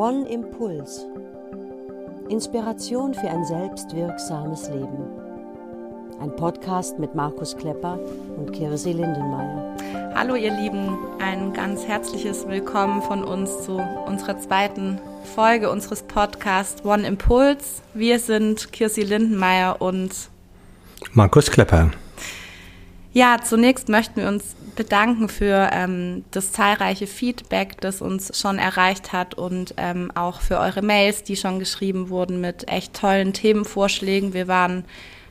One 0.00 0.26
Impuls. 0.30 1.04
Inspiration 2.30 3.12
für 3.12 3.28
ein 3.28 3.44
selbstwirksames 3.44 4.70
Leben. 4.70 5.04
Ein 6.22 6.34
Podcast 6.36 6.98
mit 6.98 7.14
Markus 7.14 7.54
Klepper 7.54 7.98
und 8.38 8.50
Kirsi 8.50 8.92
Lindenmeier. 8.92 9.76
Hallo 10.14 10.36
ihr 10.36 10.52
Lieben, 10.52 10.96
ein 11.18 11.52
ganz 11.52 11.84
herzliches 11.84 12.48
Willkommen 12.48 13.02
von 13.02 13.22
uns 13.22 13.66
zu 13.66 13.76
unserer 14.06 14.38
zweiten 14.38 14.98
Folge 15.34 15.68
unseres 15.68 16.02
Podcasts 16.04 16.82
One 16.82 17.06
Impuls. 17.06 17.82
Wir 17.92 18.18
sind 18.18 18.72
Kirsi 18.72 19.02
Lindenmeier 19.02 19.82
und 19.82 20.30
Markus 21.12 21.50
Klepper. 21.50 21.90
Ja, 23.12 23.36
zunächst 23.44 23.90
möchten 23.90 24.22
wir 24.22 24.28
uns 24.28 24.56
bedanken 24.80 25.28
für 25.28 25.68
ähm, 25.74 26.24
das 26.30 26.52
zahlreiche 26.52 27.06
Feedback, 27.06 27.78
das 27.82 28.00
uns 28.00 28.40
schon 28.40 28.58
erreicht 28.58 29.12
hat 29.12 29.34
und 29.34 29.74
ähm, 29.76 30.10
auch 30.14 30.40
für 30.40 30.58
eure 30.58 30.80
Mails, 30.80 31.22
die 31.22 31.36
schon 31.36 31.58
geschrieben 31.58 32.08
wurden 32.08 32.40
mit 32.40 32.66
echt 32.66 32.94
tollen 32.94 33.34
Themenvorschlägen. 33.34 34.32
Wir 34.32 34.48
waren 34.48 34.86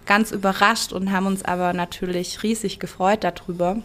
ganz 0.05 0.29
überrascht 0.29 0.93
und 0.93 1.11
haben 1.11 1.25
uns 1.25 1.43
aber 1.43 1.73
natürlich 1.73 2.43
riesig 2.43 2.79
gefreut 2.79 3.23
darüber. 3.23 3.77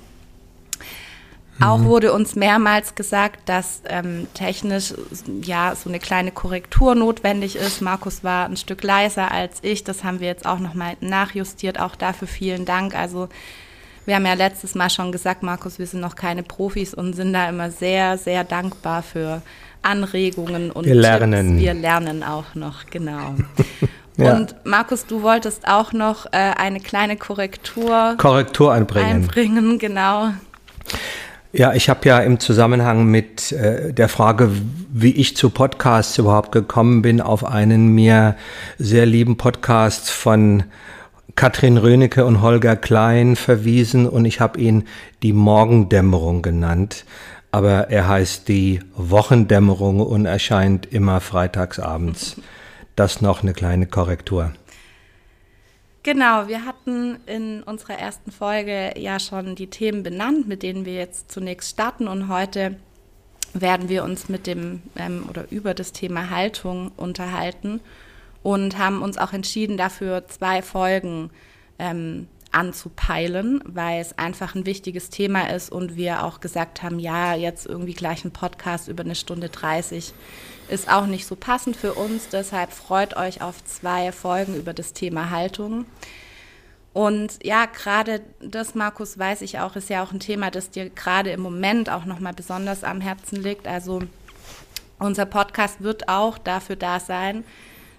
Auch 1.63 1.79
mhm. 1.79 1.85
wurde 1.87 2.13
uns 2.13 2.35
mehrmals 2.35 2.95
gesagt, 2.95 3.49
dass 3.49 3.81
ähm, 3.87 4.27
technisch 4.35 4.93
ja 5.41 5.75
so 5.75 5.89
eine 5.89 5.99
kleine 5.99 6.31
Korrektur 6.31 6.95
notwendig 6.95 7.57
ist. 7.57 7.81
Markus 7.81 8.23
war 8.23 8.45
ein 8.45 8.59
Stück 8.59 8.83
leiser 8.83 9.31
als 9.31 9.61
ich. 9.63 9.83
Das 9.83 10.05
haben 10.05 10.21
wir 10.21 10.27
jetzt 10.27 10.45
auch 10.45 10.59
nochmal 10.59 10.99
nachjustiert. 11.01 11.81
Auch 11.81 11.97
dafür 11.97 12.29
vielen 12.29 12.67
Dank. 12.67 12.95
Also 12.95 13.31
wir 14.07 14.17
haben 14.17 14.27
ja 14.27 14.35
letztes 14.35 14.75
Mal 14.75 14.91
schon 14.91 15.13
gesagt, 15.13 15.43
Markus, 15.43 15.79
wir 15.79 15.87
sind 15.87 16.01
noch 16.01 16.17
keine 16.17 16.43
Profis 16.43 16.95
und 16.95 17.15
sind 17.15 17.33
da 17.33 17.49
immer 17.49 17.71
sehr, 17.71 18.19
sehr 18.19 18.45
dankbar 18.45 19.03
für 19.03 19.43
Anregungen 19.83 20.71
und 20.71 20.87
wir 20.87 20.95
lernen. 20.95 21.49
Tipps. 21.49 21.63
Wir 21.63 21.75
lernen 21.75 22.23
auch 22.23 22.55
noch, 22.55 22.87
genau. 22.91 23.35
ja. 24.17 24.37
Und 24.37 24.55
Markus, 24.65 25.07
du 25.07 25.23
wolltest 25.23 25.69
auch 25.69 25.93
noch 25.93 26.27
äh, 26.27 26.53
eine 26.57 26.81
kleine 26.81 27.17
Korrektur, 27.17 28.15
Korrektur 28.19 28.73
einbringen. 28.73 29.11
einbringen, 29.11 29.79
genau. 29.79 30.31
Ja, 31.53 31.73
ich 31.73 31.89
habe 31.89 32.09
ja 32.09 32.19
im 32.19 32.41
Zusammenhang 32.41 33.05
mit 33.05 33.53
äh, 33.53 33.93
der 33.93 34.09
Frage, 34.09 34.51
wie 34.93 35.13
ich 35.13 35.37
zu 35.37 35.51
Podcasts 35.51 36.19
überhaupt 36.19 36.51
gekommen 36.51 37.01
bin, 37.01 37.21
auf 37.21 37.45
einen 37.45 37.95
mir 37.95 38.35
sehr 38.79 39.07
lieben 39.07 39.37
Podcast 39.37 40.11
von 40.11 40.65
Katrin 41.37 41.79
Rönecke 41.79 42.25
und 42.25 42.43
Holger 42.43 42.77
Klein 42.77 43.35
verwiesen 43.37 44.09
und 44.09 44.25
ich 44.25 44.41
habe 44.41 44.61
ihn 44.61 44.85
die 45.23 45.33
Morgendämmerung 45.33 46.43
genannt. 46.43 47.05
Aber 47.51 47.91
er 47.91 48.09
heißt 48.09 48.49
die 48.49 48.81
Wochendämmerung 48.95 50.01
und 50.01 50.27
erscheint 50.27 50.93
immer 50.93 51.21
freitagsabends. 51.21 52.41
Das 52.97 53.21
noch 53.21 53.43
eine 53.43 53.53
kleine 53.53 53.87
Korrektur. 53.87 54.53
Genau, 56.05 56.49
wir 56.49 56.65
hatten 56.67 57.19
in 57.27 57.63
unserer 57.63 57.99
ersten 57.99 58.31
Folge 58.31 58.93
ja 58.97 59.19
schon 59.19 59.55
die 59.55 59.69
Themen 59.69 60.03
benannt, 60.03 60.47
mit 60.47 60.63
denen 60.63 60.85
wir 60.85 60.95
jetzt 60.95 61.33
zunächst 61.33 61.71
starten 61.71 62.09
und 62.09 62.29
heute 62.29 62.77
werden 63.55 63.89
wir 63.89 64.05
uns 64.05 64.29
mit 64.29 64.47
dem 64.47 64.83
ähm, 64.97 65.25
oder 65.31 65.47
über 65.51 65.75
das 65.75 65.93
Thema 65.93 66.31
Haltung 66.31 66.93
unterhalten 66.97 67.81
und 68.45 68.79
haben 68.79 69.03
uns 69.03 69.19
auch 69.19 69.33
entschieden, 69.33 69.77
dafür 69.77 70.29
zwei 70.29 70.63
Folgen 70.63 71.31
ähm, 71.81 72.29
anzupeilen, 72.53 73.61
weil 73.65 74.01
es 74.01 74.17
einfach 74.17 74.55
ein 74.55 74.67
wichtiges 74.67 75.11
Thema 75.11 75.51
ist 75.51 75.73
und 75.73 75.97
wir 75.97 76.23
auch 76.23 76.39
gesagt 76.39 76.85
haben, 76.85 77.01
ja, 77.01 77.35
jetzt 77.35 77.67
irgendwie 77.67 77.95
gleich 77.95 78.25
ein 78.25 78.31
Podcast 78.31 78.87
über 78.87 79.03
eine 79.03 79.17
Stunde 79.17 79.49
30 79.49 80.13
ist 80.69 80.91
auch 80.91 81.07
nicht 81.07 81.27
so 81.27 81.37
passend 81.37 81.77
für 81.77 81.95
uns. 81.95 82.29
Deshalb 82.29 82.73
freut 82.73 83.17
euch 83.17 83.43
auf 83.43 83.65
zwei 83.65 84.13
Folgen 84.13 84.55
über 84.55 84.73
das 84.73 84.93
Thema 84.93 85.31
Haltung. 85.31 85.87
Und 86.93 87.45
ja, 87.45 87.67
gerade 87.67 88.21
das, 88.41 88.75
Markus, 88.75 89.19
weiß 89.19 89.43
ich 89.43 89.59
auch, 89.59 89.75
ist 89.75 89.91
ja 89.91 90.05
auch 90.05 90.13
ein 90.13 90.21
Thema, 90.21 90.51
das 90.51 90.71
dir 90.71 90.91
gerade 90.91 91.31
im 91.31 91.41
Moment 91.41 91.91
auch 91.91 92.05
nochmal 92.05 92.35
besonders 92.35 92.85
am 92.85 93.01
Herzen 93.01 93.43
liegt. 93.43 93.67
Also 93.67 94.03
unser 94.99 95.27
Podcast 95.27 95.83
wird 95.83 96.09
auch 96.09 96.39
dafür 96.39 96.77
da 96.77 97.01
sein, 97.01 97.45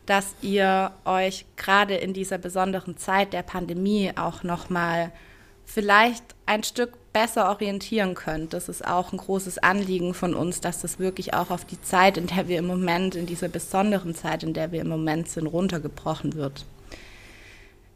dass 0.06 0.36
ihr 0.42 0.92
euch 1.06 1.46
gerade 1.56 1.96
in 1.96 2.14
dieser 2.14 2.38
besonderen 2.38 2.98
Zeit 2.98 3.34
der 3.34 3.44
Pandemie 3.44 4.12
auch 4.16 4.44
noch 4.44 4.70
mal 4.70 5.12
vielleicht 5.66 6.24
ein 6.46 6.64
Stück 6.64 6.94
besser 7.12 7.50
orientieren 7.50 8.14
könnt. 8.14 8.54
Das 8.54 8.70
ist 8.70 8.86
auch 8.86 9.12
ein 9.12 9.18
großes 9.18 9.58
Anliegen 9.60 10.14
von 10.14 10.36
uns, 10.36 10.62
dass 10.62 10.82
das 10.82 11.00
wirklich 11.00 11.34
auch 11.34 11.50
auf 11.50 11.66
die 11.66 11.82
Zeit, 11.82 12.18
in 12.18 12.28
der 12.28 12.48
wir 12.48 12.60
im 12.60 12.68
Moment, 12.68 13.16
in 13.16 13.26
dieser 13.26 13.48
besonderen 13.48 14.14
Zeit, 14.14 14.44
in 14.44 14.54
der 14.54 14.72
wir 14.72 14.82
im 14.82 14.90
Moment 14.90 15.30
sind, 15.30 15.48
runtergebrochen 15.48 16.36
wird. 16.36 16.66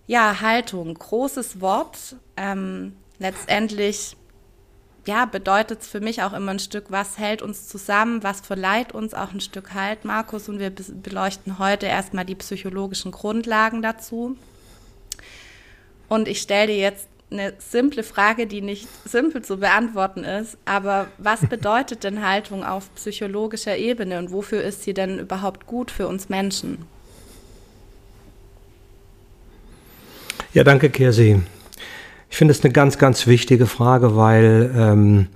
Ja, 0.08 0.42
Haltung, 0.42 0.94
großes 0.94 1.62
Wort. 1.62 2.16
Ähm, 2.36 2.94
letztendlich 3.19 4.16
ja, 5.06 5.26
bedeutet 5.26 5.82
es 5.82 5.88
für 5.88 6.00
mich 6.00 6.24
auch 6.24 6.34
immer 6.34 6.52
ein 6.52 6.60
Stück, 6.60 6.86
was 6.90 7.18
hält 7.18 7.42
uns 7.42 7.68
zusammen, 7.68 8.24
was 8.24 8.42
verleiht 8.42 8.94
uns 8.94 9.14
auch 9.14 9.32
ein 9.32 9.42
Stück 9.42 9.74
Halt, 9.74 10.06
Markus. 10.06 10.50
Und 10.50 10.60
wir 10.60 10.72
beleuchten 10.72 11.60
heute 11.60 11.86
erstmal 11.86 12.26
die 12.26 12.36
psychologischen 12.36 13.12
Grundlagen 13.12 13.82
dazu. 13.82 14.36
Und 16.08 16.28
ich 16.28 16.42
stelle 16.42 16.68
dir 16.68 16.78
jetzt 16.78 17.08
eine 17.32 17.54
simple 17.60 18.04
Frage, 18.04 18.48
die 18.48 18.62
nicht 18.62 18.88
simpel 19.06 19.44
zu 19.44 19.58
beantworten 19.58 20.24
ist, 20.24 20.58
aber 20.66 21.08
was 21.18 21.42
bedeutet 21.50 22.04
denn 22.04 22.26
Haltung 22.26 22.64
auf 22.64 22.94
psychologischer 22.96 23.78
Ebene 23.78 24.18
und 24.18 24.31
wofür 24.31 24.64
ist 24.64 24.84
sie 24.84 24.94
denn 24.94 25.20
überhaupt 25.20 25.68
gut 25.68 25.92
für 25.92 26.08
uns 26.08 26.30
Menschen? 26.30 26.86
Ja, 30.54 30.64
danke, 30.64 30.90
Kirsi. 30.90 31.40
Ich 32.29 32.38
finde 32.38 32.51
es 32.51 32.63
eine 32.63 32.72
ganz, 32.72 32.97
ganz 32.97 33.28
wichtige 33.28 33.66
Frage, 33.66 34.16
weil 34.16 34.72
ähm, 34.75 35.28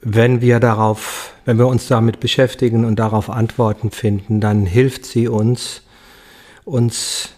wenn 0.00 0.40
wir 0.40 0.58
darauf, 0.58 1.32
wenn 1.44 1.58
wir 1.58 1.68
uns 1.68 1.86
damit 1.86 2.18
beschäftigen 2.18 2.84
und 2.84 2.98
darauf 2.98 3.30
Antworten 3.30 3.90
finden, 3.90 4.40
dann 4.40 4.66
hilft 4.66 5.04
sie 5.04 5.28
uns, 5.28 5.82
uns 6.64 7.30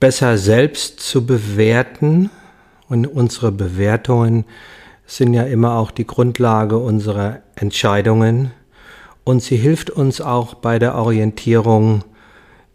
besser 0.00 0.38
selbst 0.38 1.00
zu 1.00 1.26
bewerten. 1.26 2.30
Und 2.88 3.06
unsere 3.06 3.50
Bewertungen 3.52 4.44
sind 5.06 5.34
ja 5.34 5.42
immer 5.42 5.74
auch 5.74 5.90
die 5.90 6.06
Grundlage 6.06 6.78
unserer 6.78 7.40
Entscheidungen. 7.56 8.52
Und 9.24 9.42
sie 9.42 9.56
hilft 9.56 9.90
uns 9.90 10.20
auch 10.20 10.54
bei 10.54 10.78
der 10.78 10.94
Orientierung 10.94 12.04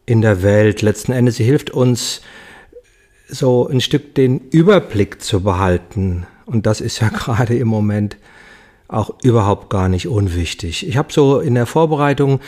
in 0.05 0.21
der 0.21 0.43
Welt. 0.43 0.81
Letzten 0.81 1.13
Endes, 1.13 1.37
sie 1.37 1.45
hilft 1.45 1.69
uns, 1.69 2.21
so 3.31 3.67
ein 3.67 3.81
Stück 3.81 4.15
den 4.15 4.39
Überblick 4.49 5.21
zu 5.21 5.41
behalten. 5.41 6.27
Und 6.45 6.65
das 6.65 6.81
ist 6.81 6.99
ja 6.99 7.09
gerade 7.13 7.57
im 7.57 7.67
Moment 7.67 8.17
auch 8.87 9.11
überhaupt 9.23 9.69
gar 9.69 9.87
nicht 9.87 10.07
unwichtig. 10.07 10.85
Ich 10.85 10.97
habe 10.97 11.13
so 11.13 11.39
in 11.39 11.55
der 11.55 11.65
Vorbereitung, 11.65 12.41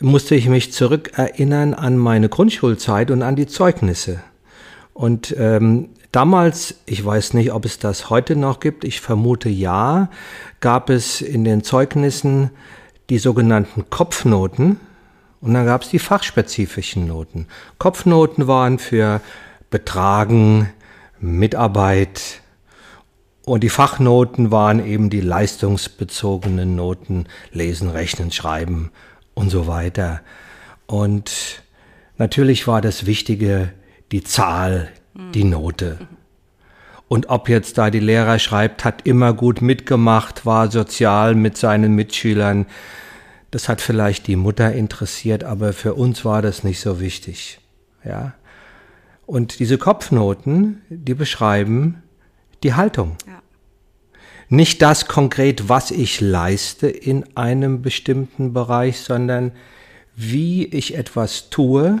musste 0.00 0.36
ich 0.36 0.48
mich 0.48 0.72
zurückerinnern 0.72 1.74
an 1.74 1.98
meine 1.98 2.28
Grundschulzeit 2.28 3.10
und 3.10 3.22
an 3.22 3.34
die 3.34 3.48
Zeugnisse. 3.48 4.20
Und 4.94 5.34
ähm, 5.36 5.88
damals, 6.12 6.76
ich 6.86 7.04
weiß 7.04 7.34
nicht, 7.34 7.52
ob 7.52 7.64
es 7.64 7.80
das 7.80 8.10
heute 8.10 8.36
noch 8.36 8.60
gibt, 8.60 8.84
ich 8.84 9.00
vermute 9.00 9.48
ja, 9.48 10.08
gab 10.60 10.88
es 10.88 11.20
in 11.20 11.42
den 11.44 11.64
Zeugnissen 11.64 12.50
die 13.10 13.18
sogenannten 13.18 13.90
Kopfnoten 13.90 14.78
und 15.40 15.54
dann 15.54 15.66
gab 15.66 15.82
es 15.82 15.88
die 15.88 15.98
fachspezifischen 15.98 17.06
Noten. 17.06 17.46
Kopfnoten 17.78 18.46
waren 18.46 18.78
für 18.78 19.20
Betragen, 19.70 20.70
Mitarbeit 21.20 22.40
und 23.44 23.62
die 23.62 23.68
Fachnoten 23.68 24.50
waren 24.50 24.84
eben 24.84 25.10
die 25.10 25.20
leistungsbezogenen 25.20 26.76
Noten, 26.76 27.26
Lesen, 27.50 27.88
Rechnen, 27.90 28.30
Schreiben 28.30 28.90
und 29.34 29.50
so 29.50 29.66
weiter. 29.66 30.20
Und 30.86 31.62
natürlich 32.18 32.66
war 32.66 32.80
das 32.80 33.06
Wichtige 33.06 33.72
die 34.12 34.22
Zahl, 34.22 34.88
die 35.34 35.44
Note. 35.44 35.98
Und 37.08 37.30
ob 37.30 37.48
jetzt 37.48 37.78
da 37.78 37.90
die 37.90 38.00
Lehrer 38.00 38.38
schreibt, 38.38 38.84
hat 38.84 39.06
immer 39.06 39.32
gut 39.32 39.62
mitgemacht, 39.62 40.44
war 40.44 40.70
sozial 40.70 41.34
mit 41.34 41.56
seinen 41.56 41.94
Mitschülern, 41.94 42.66
das 43.50 43.68
hat 43.68 43.80
vielleicht 43.80 44.26
die 44.26 44.36
Mutter 44.36 44.72
interessiert, 44.72 45.42
aber 45.42 45.72
für 45.72 45.94
uns 45.94 46.24
war 46.26 46.42
das 46.42 46.64
nicht 46.64 46.80
so 46.80 47.00
wichtig. 47.00 47.60
Ja. 48.04 48.34
Und 49.28 49.58
diese 49.58 49.76
Kopfnoten, 49.76 50.80
die 50.88 51.12
beschreiben 51.12 52.02
die 52.62 52.72
Haltung. 52.72 53.18
Ja. 53.26 53.42
Nicht 54.48 54.80
das 54.80 55.06
konkret, 55.06 55.68
was 55.68 55.90
ich 55.90 56.22
leiste 56.22 56.88
in 56.88 57.36
einem 57.36 57.82
bestimmten 57.82 58.54
Bereich, 58.54 59.00
sondern 59.00 59.52
wie 60.16 60.64
ich 60.64 60.96
etwas 60.96 61.50
tue, 61.50 62.00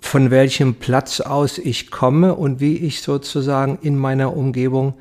von 0.00 0.32
welchem 0.32 0.74
Platz 0.74 1.20
aus 1.20 1.58
ich 1.58 1.92
komme 1.92 2.34
und 2.34 2.58
wie 2.58 2.78
ich 2.78 3.00
sozusagen 3.00 3.78
in 3.80 3.96
meiner 3.96 4.36
Umgebung 4.36 4.94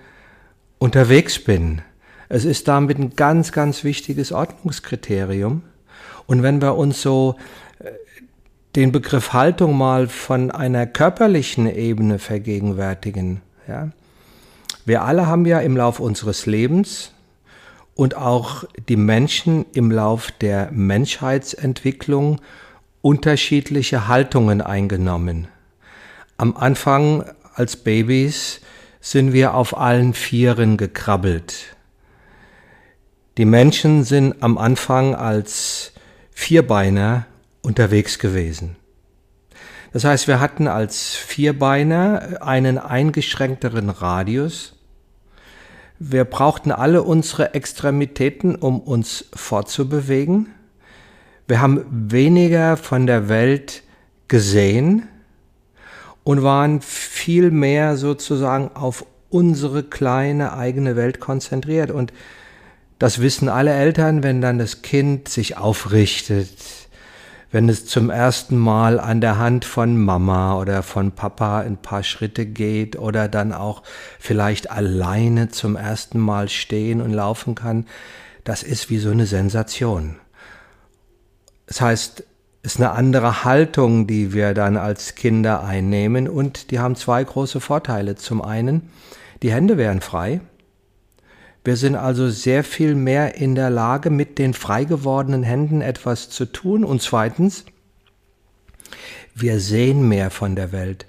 unterwegs 0.78 1.40
bin. 1.40 1.82
Es 2.30 2.46
ist 2.46 2.68
damit 2.68 3.00
ein 3.00 3.16
ganz, 3.16 3.52
ganz 3.52 3.84
wichtiges 3.84 4.32
Ordnungskriterium. 4.32 5.64
Und 6.28 6.44
wenn 6.44 6.62
wir 6.62 6.76
uns 6.76 7.02
so 7.02 7.36
den 8.78 8.92
Begriff 8.92 9.34
Haltung 9.34 9.76
mal 9.76 10.08
von 10.08 10.52
einer 10.52 10.86
körperlichen 10.86 11.68
Ebene 11.68 12.20
vergegenwärtigen, 12.20 13.42
ja, 13.68 13.90
wir 14.86 15.02
alle 15.02 15.26
haben 15.26 15.48
ja 15.48 15.62
im 15.62 15.76
Lauf 15.76 16.00
unseres 16.00 16.46
Lebens 16.46 17.12
und 17.96 18.16
auch 18.16 18.66
die 18.88 18.96
Menschen 18.96 19.66
im 19.74 19.90
Lauf 19.90 20.30
der 20.30 20.70
Menschheitsentwicklung 20.72 22.40
unterschiedliche 23.02 24.08
Haltungen 24.08 24.62
eingenommen. 24.62 25.48
Am 26.38 26.56
Anfang 26.56 27.26
als 27.56 27.78
Babys 27.78 28.62
sind 29.02 29.34
wir 29.34 29.56
auf 29.56 29.76
allen 29.76 30.14
Vieren 30.14 30.78
gekrabbelt. 30.78 31.76
Die 33.40 33.46
Menschen 33.46 34.04
sind 34.04 34.36
am 34.44 34.60
Anfang 34.60 35.16
als 35.16 35.94
Vierbeiner 36.32 37.26
unterwegs 37.68 38.18
gewesen. 38.18 38.78
Das 39.92 40.06
heißt, 40.06 40.28
wir 40.30 40.40
hatten 40.40 40.70
als 40.70 41.16
Vierbeiner 41.16 42.42
einen 42.42 42.78
eingeschränkteren 42.78 43.90
Radius. 43.90 44.74
Wir 46.00 46.24
brauchten 46.24 46.72
alle 46.72 47.04
unsere 47.04 47.54
Extremitäten, 47.56 48.56
um 48.56 48.80
uns 48.80 49.26
fortzubewegen. 49.34 50.48
Wir 51.48 51.60
haben 51.60 51.86
weniger 51.90 52.78
von 52.78 53.06
der 53.06 53.28
Welt 53.28 53.84
gesehen 54.30 55.10
und 56.24 56.44
waren 56.44 56.80
viel 56.82 57.52
mehr 57.52 57.98
sozusagen 57.98 58.72
auf 58.76 59.06
unsere 59.30 59.84
kleine 59.84 60.54
eigene 60.54 60.96
Welt 60.96 61.20
konzentriert. 61.20 61.92
Und 61.92 62.14
das 62.98 63.20
wissen 63.20 63.50
alle 63.50 63.74
Eltern, 63.74 64.24
wenn 64.24 64.40
dann 64.40 64.58
das 64.58 64.82
Kind 64.84 65.28
sich 65.28 65.58
aufrichtet, 65.58 66.87
wenn 67.52 67.70
es 67.70 67.86
zum 67.86 68.10
ersten 68.10 68.58
Mal 68.58 69.00
an 69.00 69.22
der 69.22 69.38
Hand 69.38 69.64
von 69.64 69.98
Mama 69.98 70.60
oder 70.60 70.84
von 70.84 71.12
Papa 71.12 71.60
ein 71.60 71.78
paar 71.78 72.04
Schritte 72.04 72.46
geht 72.46 72.98
oder 72.98 73.28
dann 73.28 73.54
auch 73.54 73.84
vielleicht 74.20 74.70
alleine 74.70 75.50
zum 75.50 75.76
ersten 75.76 76.20
Mal 76.20 76.50
stehen 76.50 77.02
und 77.02 77.14
laufen 77.14 77.56
kann, 77.56 77.86
das 78.44 78.64
ist 78.64 78.90
wie 78.90 78.98
so 78.98 79.12
eine 79.12 79.26
Sensation. 79.26 80.18
Das 81.68 81.82
heißt, 81.82 82.24
es 82.64 82.74
ist 82.76 82.82
eine 82.82 82.92
andere 82.92 83.46
Haltung, 83.46 84.08
die 84.08 84.34
wir 84.34 84.54
dann 84.54 84.76
als 84.76 85.16
Kinder 85.16 85.64
einnehmen 85.64 86.28
und 86.28 86.72
die 86.72 86.80
haben 86.80 86.96
zwei 86.96 87.24
große 87.24 87.62
Vorteile. 87.62 88.16
Zum 88.16 88.42
einen, 88.42 88.90
die 89.42 89.54
Hände 89.54 89.78
wären 89.78 90.02
frei. 90.02 90.42
Wir 91.68 91.76
sind 91.76 91.98
also 91.98 92.30
sehr 92.30 92.64
viel 92.64 92.96
mehr 92.96 93.36
in 93.36 93.54
der 93.54 93.70
Lage, 93.70 94.10
mit 94.10 94.40
den 94.40 94.54
frei 94.54 94.86
gewordenen 94.86 95.44
Händen 95.44 95.82
etwas 95.82 96.30
zu 96.30 96.46
tun. 96.46 96.86
Und 96.86 97.02
zweitens, 97.02 97.66
wir 99.36 99.60
sehen 99.60 100.08
mehr 100.08 100.30
von 100.32 100.56
der 100.56 100.72
Welt. 100.72 101.08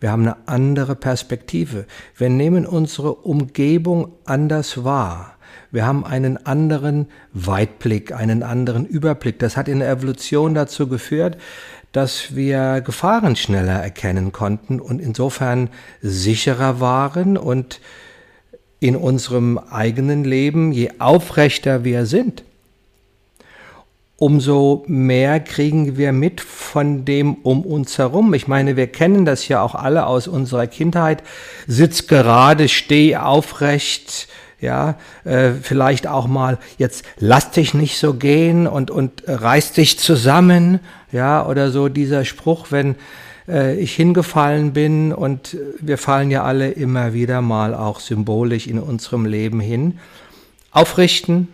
Wir 0.00 0.10
haben 0.10 0.22
eine 0.22 0.48
andere 0.48 0.96
Perspektive. 0.96 1.86
Wir 2.16 2.28
nehmen 2.28 2.66
unsere 2.66 3.14
Umgebung 3.14 4.10
anders 4.24 4.82
wahr. 4.82 5.36
Wir 5.70 5.86
haben 5.86 6.04
einen 6.04 6.44
anderen 6.44 7.06
Weitblick, 7.32 8.10
einen 8.10 8.42
anderen 8.42 8.86
Überblick. 8.86 9.38
Das 9.38 9.56
hat 9.56 9.68
in 9.68 9.78
der 9.78 9.90
Evolution 9.90 10.54
dazu 10.54 10.88
geführt, 10.88 11.36
dass 11.92 12.34
wir 12.34 12.80
Gefahren 12.80 13.36
schneller 13.36 13.80
erkennen 13.80 14.32
konnten 14.32 14.80
und 14.80 15.00
insofern 15.00 15.70
sicherer 16.02 16.80
waren 16.80 17.36
und 17.36 17.78
in 18.84 18.96
unserem 18.96 19.56
eigenen 19.56 20.24
Leben, 20.24 20.70
je 20.70 20.90
aufrechter 20.98 21.84
wir 21.84 22.04
sind, 22.04 22.42
umso 24.18 24.84
mehr 24.86 25.40
kriegen 25.40 25.96
wir 25.96 26.12
mit 26.12 26.42
von 26.42 27.06
dem 27.06 27.36
um 27.36 27.62
uns 27.62 27.96
herum. 27.96 28.34
Ich 28.34 28.46
meine, 28.46 28.76
wir 28.76 28.86
kennen 28.88 29.24
das 29.24 29.48
ja 29.48 29.62
auch 29.62 29.74
alle 29.74 30.04
aus 30.04 30.28
unserer 30.28 30.66
Kindheit. 30.66 31.22
Sitz 31.66 32.08
gerade, 32.08 32.68
steh 32.68 33.16
aufrecht, 33.16 34.28
ja, 34.60 34.96
äh, 35.24 35.52
vielleicht 35.62 36.06
auch 36.06 36.26
mal 36.26 36.58
jetzt 36.76 37.06
lass 37.16 37.52
dich 37.52 37.72
nicht 37.72 37.96
so 37.96 38.12
gehen 38.12 38.66
und 38.66 38.90
und 38.90 39.22
reiß 39.26 39.72
dich 39.72 39.98
zusammen, 39.98 40.80
ja, 41.10 41.46
oder 41.46 41.70
so 41.70 41.88
dieser 41.88 42.26
Spruch, 42.26 42.66
wenn 42.68 42.96
äh, 43.48 43.76
ich 43.76 43.94
hingefallen 43.94 44.72
bin 44.72 45.12
und 45.12 45.56
wir 45.80 45.98
fallen 45.98 46.30
ja 46.30 46.44
alle 46.44 46.70
immer 46.70 47.12
wieder 47.12 47.42
mal 47.42 47.74
auch 47.74 48.00
symbolisch 48.00 48.66
in 48.66 48.78
unserem 48.78 49.26
Leben 49.26 49.60
hin, 49.60 49.98
aufrichten, 50.70 51.48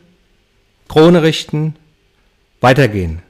Krone 0.88 1.22
richten, 1.22 1.76
weitergehen. 2.60 3.22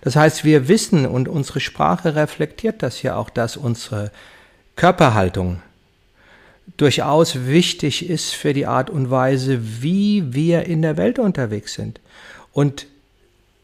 Das 0.00 0.16
heißt, 0.16 0.44
wir 0.44 0.68
wissen 0.68 1.06
und 1.06 1.28
unsere 1.28 1.60
Sprache 1.60 2.14
reflektiert 2.14 2.82
das 2.82 3.02
ja 3.02 3.16
auch, 3.16 3.30
dass 3.30 3.56
unsere 3.56 4.10
Körperhaltung 4.76 5.60
durchaus 6.76 7.46
wichtig 7.46 8.08
ist 8.08 8.34
für 8.34 8.52
die 8.52 8.66
Art 8.66 8.90
und 8.90 9.10
Weise, 9.10 9.82
wie 9.82 10.34
wir 10.34 10.66
in 10.66 10.82
der 10.82 10.96
Welt 10.96 11.18
unterwegs 11.18 11.74
sind. 11.74 12.00
Und 12.52 12.86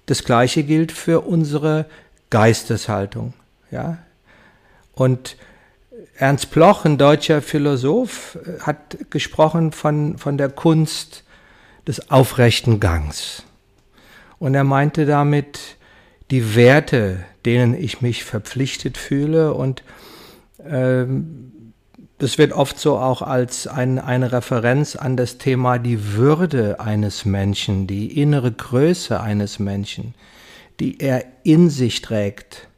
das 0.07 0.25
Gleiche 0.25 0.65
gilt 0.65 0.91
für 0.91 1.21
unsere 1.21 1.87
Geisteshaltung. 2.31 3.35
Ja? 3.71 3.99
Und 4.95 5.37
Ernst 6.17 6.51
Bloch, 6.51 6.85
ein 6.85 6.99
deutscher 6.99 7.43
Philosoph, 7.43 8.39
hat 8.61 9.11
gesprochen 9.11 9.73
von, 9.73 10.19
von 10.19 10.39
der 10.39 10.49
Kunst 10.49 11.25
des 11.87 12.11
aufrechten 12.11 12.81
Gangs. 12.81 13.43
Und 14.39 14.55
er 14.55 14.65
meinte 14.65 15.07
damit 15.07 15.59
die 16.31 16.55
Werte, 16.55 17.25
denen 17.45 17.75
ich 17.75 18.01
mich 18.01 18.25
verpflichtet 18.25 18.97
fühle 18.97 19.55
und 19.55 19.83
ähm, 20.65 21.55
das 22.19 22.39
wird 22.39 22.53
oft 22.53 22.79
so 22.79 22.97
auch 22.97 23.23
als 23.23 23.67
ein, 23.67 23.99
eine 23.99 24.33
Referenz 24.33 24.97
an 24.97 25.17
das 25.17 25.39
Thema 25.39 25.79
die 25.79 26.15
Würde 26.15 26.81
eines 26.81 27.25
Menschen, 27.25 27.87
die 27.87 28.21
innere 28.21 28.53
Größe 28.53 29.21
eines 29.21 29.59
Menschen, 29.59 30.15
die 30.81 31.01
er 31.01 31.25
in 31.43 31.71
sich 31.71 32.03
trägt, 32.03 32.69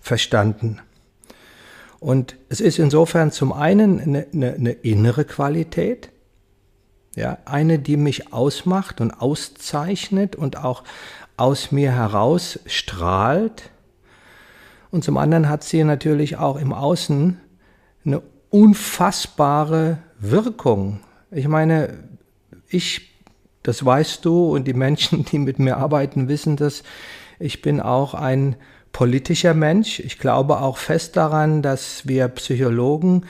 verstanden. 0.00 0.80
Und 2.02 2.34
es 2.48 2.60
ist 2.60 2.80
insofern 2.80 3.30
zum 3.30 3.52
einen 3.52 4.00
eine, 4.00 4.26
eine, 4.32 4.54
eine 4.54 4.72
innere 4.72 5.24
Qualität, 5.24 6.10
ja, 7.14 7.38
eine, 7.44 7.78
die 7.78 7.96
mich 7.96 8.32
ausmacht 8.32 9.00
und 9.00 9.12
auszeichnet 9.12 10.34
und 10.34 10.56
auch 10.56 10.82
aus 11.36 11.70
mir 11.70 11.92
heraus 11.92 12.58
strahlt. 12.66 13.70
Und 14.90 15.04
zum 15.04 15.16
anderen 15.16 15.48
hat 15.48 15.62
sie 15.62 15.84
natürlich 15.84 16.38
auch 16.38 16.56
im 16.56 16.72
Außen 16.72 17.38
eine 18.04 18.20
unfassbare 18.50 19.98
Wirkung. 20.18 20.98
Ich 21.30 21.46
meine, 21.46 22.02
ich, 22.68 23.12
das 23.62 23.84
weißt 23.84 24.24
du 24.24 24.52
und 24.52 24.66
die 24.66 24.74
Menschen, 24.74 25.24
die 25.24 25.38
mit 25.38 25.60
mir 25.60 25.76
arbeiten, 25.76 26.26
wissen 26.26 26.56
das, 26.56 26.82
ich 27.38 27.62
bin 27.62 27.80
auch 27.80 28.14
ein 28.14 28.56
politischer 28.92 29.54
Mensch. 29.54 30.00
Ich 30.00 30.18
glaube 30.18 30.60
auch 30.60 30.76
fest 30.76 31.16
daran, 31.16 31.62
dass 31.62 32.06
wir 32.06 32.28
Psychologen, 32.28 33.24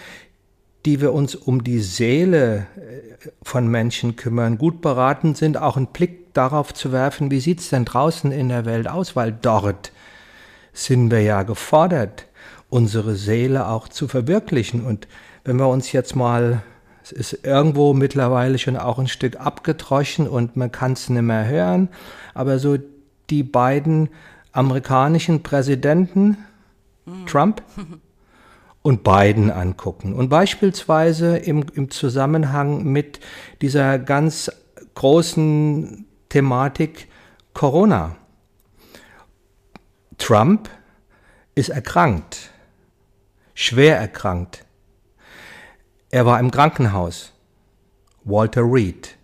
die 0.85 1.01
wir 1.01 1.13
uns 1.13 1.35
um 1.35 1.63
die 1.63 1.81
Seele 1.81 2.67
äh, 2.77 3.29
von 3.43 3.69
Menschen 3.69 4.17
kümmern, 4.17 4.59
gut 4.59 4.81
beraten 4.81 5.35
sind, 5.35 5.57
auch 5.57 5.77
einen 5.77 5.87
Blick 5.87 6.35
darauf 6.35 6.75
zu 6.75 6.93
werfen, 6.93 7.31
wie 7.31 7.41
sieht's 7.41 7.69
denn 7.69 7.85
draußen 7.85 8.33
in 8.33 8.49
der 8.49 8.65
Welt 8.65 8.89
aus, 8.89 9.15
weil 9.15 9.33
dort 9.33 9.93
sind 10.73 11.11
wir 11.11 11.21
ja 11.21 11.43
gefordert 11.43 12.27
unsere 12.73 13.17
Seele 13.17 13.69
auch 13.69 13.87
zu 13.87 14.09
verwirklichen. 14.09 14.83
Und 14.83 15.07
wenn 15.45 15.57
wir 15.57 15.69
uns 15.69 15.93
jetzt 15.93 16.17
mal, 16.17 16.63
es 17.05 17.13
ist 17.13 17.45
irgendwo 17.45 17.93
mittlerweile 17.93 18.59
schon 18.59 18.79
auch 18.79 18.99
ein 18.99 19.09
Stück 19.09 19.39
abgetroschen 19.39 20.27
und 20.27 20.57
man 20.57 20.73
kann 20.73 20.93
es 20.93 21.11
nicht 21.11 21.21
mehr 21.21 21.47
hören, 21.47 21.91
aber 22.33 22.59
so 22.59 22.79
die 23.29 23.43
beiden 23.43 24.09
amerikanischen 24.53 25.43
Präsidenten, 25.43 26.39
mhm. 27.05 27.27
Trump 27.27 27.63
und 28.83 29.05
Biden 29.05 29.51
angucken. 29.51 30.15
Und 30.15 30.29
beispielsweise 30.29 31.37
im, 31.37 31.65
im 31.75 31.91
Zusammenhang 31.91 32.85
mit 32.85 33.21
dieser 33.61 33.99
ganz 33.99 34.51
großen 34.95 36.07
Thematik 36.29 37.09
Corona. 37.55 38.17
Trump 40.19 40.69
ist 41.55 41.69
erkrankt 41.69 42.53
schwer 43.55 43.97
erkrankt. 43.97 44.65
Er 46.11 46.27
war 46.27 46.41
im 46.41 46.51
Krankenhaus. 46.51 47.33
Walter 48.25 48.63
Reed. 48.63 49.17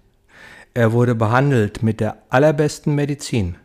Er 0.75 0.93
wurde 0.93 1.15
behandelt 1.15 1.83
mit 1.83 2.01
der 2.01 2.23
allerbesten 2.29 2.95
Medizin. 2.95 3.57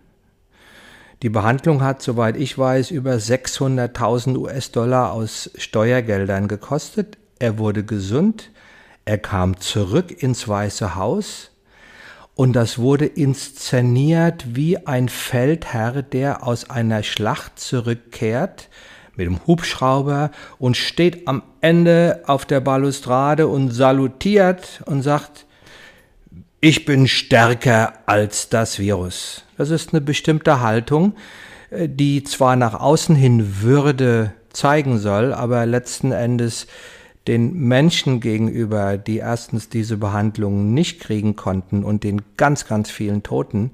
Die 1.24 1.30
Behandlung 1.30 1.82
hat, 1.82 2.02
soweit 2.02 2.36
ich 2.36 2.58
weiß, 2.58 2.92
über 2.92 3.14
600.000 3.14 4.38
US-Dollar 4.38 5.14
aus 5.14 5.50
Steuergeldern 5.56 6.50
gekostet. 6.50 7.18
Er 7.40 7.58
wurde 7.58 7.86
gesund. 7.86 8.52
Er 9.06 9.18
kam 9.20 9.58
zurück 9.58 10.12
ins 10.22 10.48
Weiße 10.50 10.96
Haus. 10.96 11.52
und 12.36 12.54
das 12.54 12.78
wurde 12.78 13.06
inszeniert 13.06 14.56
wie 14.56 14.86
ein 14.86 15.08
Feldherr, 15.08 16.02
der 16.02 16.46
aus 16.46 16.70
einer 16.70 17.04
Schlacht 17.04 17.58
zurückkehrt 17.58 18.70
mit 19.16 19.28
dem 19.28 19.40
Hubschrauber 19.48 20.32
und 20.58 20.76
steht 20.76 21.28
am 21.28 21.44
Ende 21.62 22.24
auf 22.26 22.46
der 22.46 22.60
Balustrade 22.60 23.48
und 23.48 23.70
salutiert 23.70 24.82
und 24.88 25.04
sagt, 25.04 25.46
ich 26.64 26.86
bin 26.86 27.10
stärker 27.10 27.92
als 28.06 28.48
das 28.48 28.80
Virus. 28.80 29.44
Das 29.58 29.70
ist 29.70 29.92
eine 29.92 30.00
bestimmte 30.00 30.62
Haltung, 30.62 31.14
äh, 31.72 31.90
die 31.90 32.24
zwar 32.24 32.56
nach 32.56 32.74
außen 32.74 33.18
hin 33.18 33.62
Würde 33.62 34.32
zeigen 34.54 34.98
soll, 34.98 35.34
aber 35.34 35.66
letzten 35.66 36.14
Endes 36.14 36.68
den 37.28 37.54
Menschen 37.54 38.22
gegenüber, 38.22 38.98
die 38.98 39.18
erstens 39.18 39.68
diese 39.68 39.98
Behandlung 39.98 40.74
nicht 40.74 41.02
kriegen 41.02 41.36
konnten 41.36 41.84
und 41.84 42.06
den 42.06 42.22
ganz, 42.38 42.66
ganz 42.66 42.90
vielen 42.90 43.24
Toten, 43.24 43.72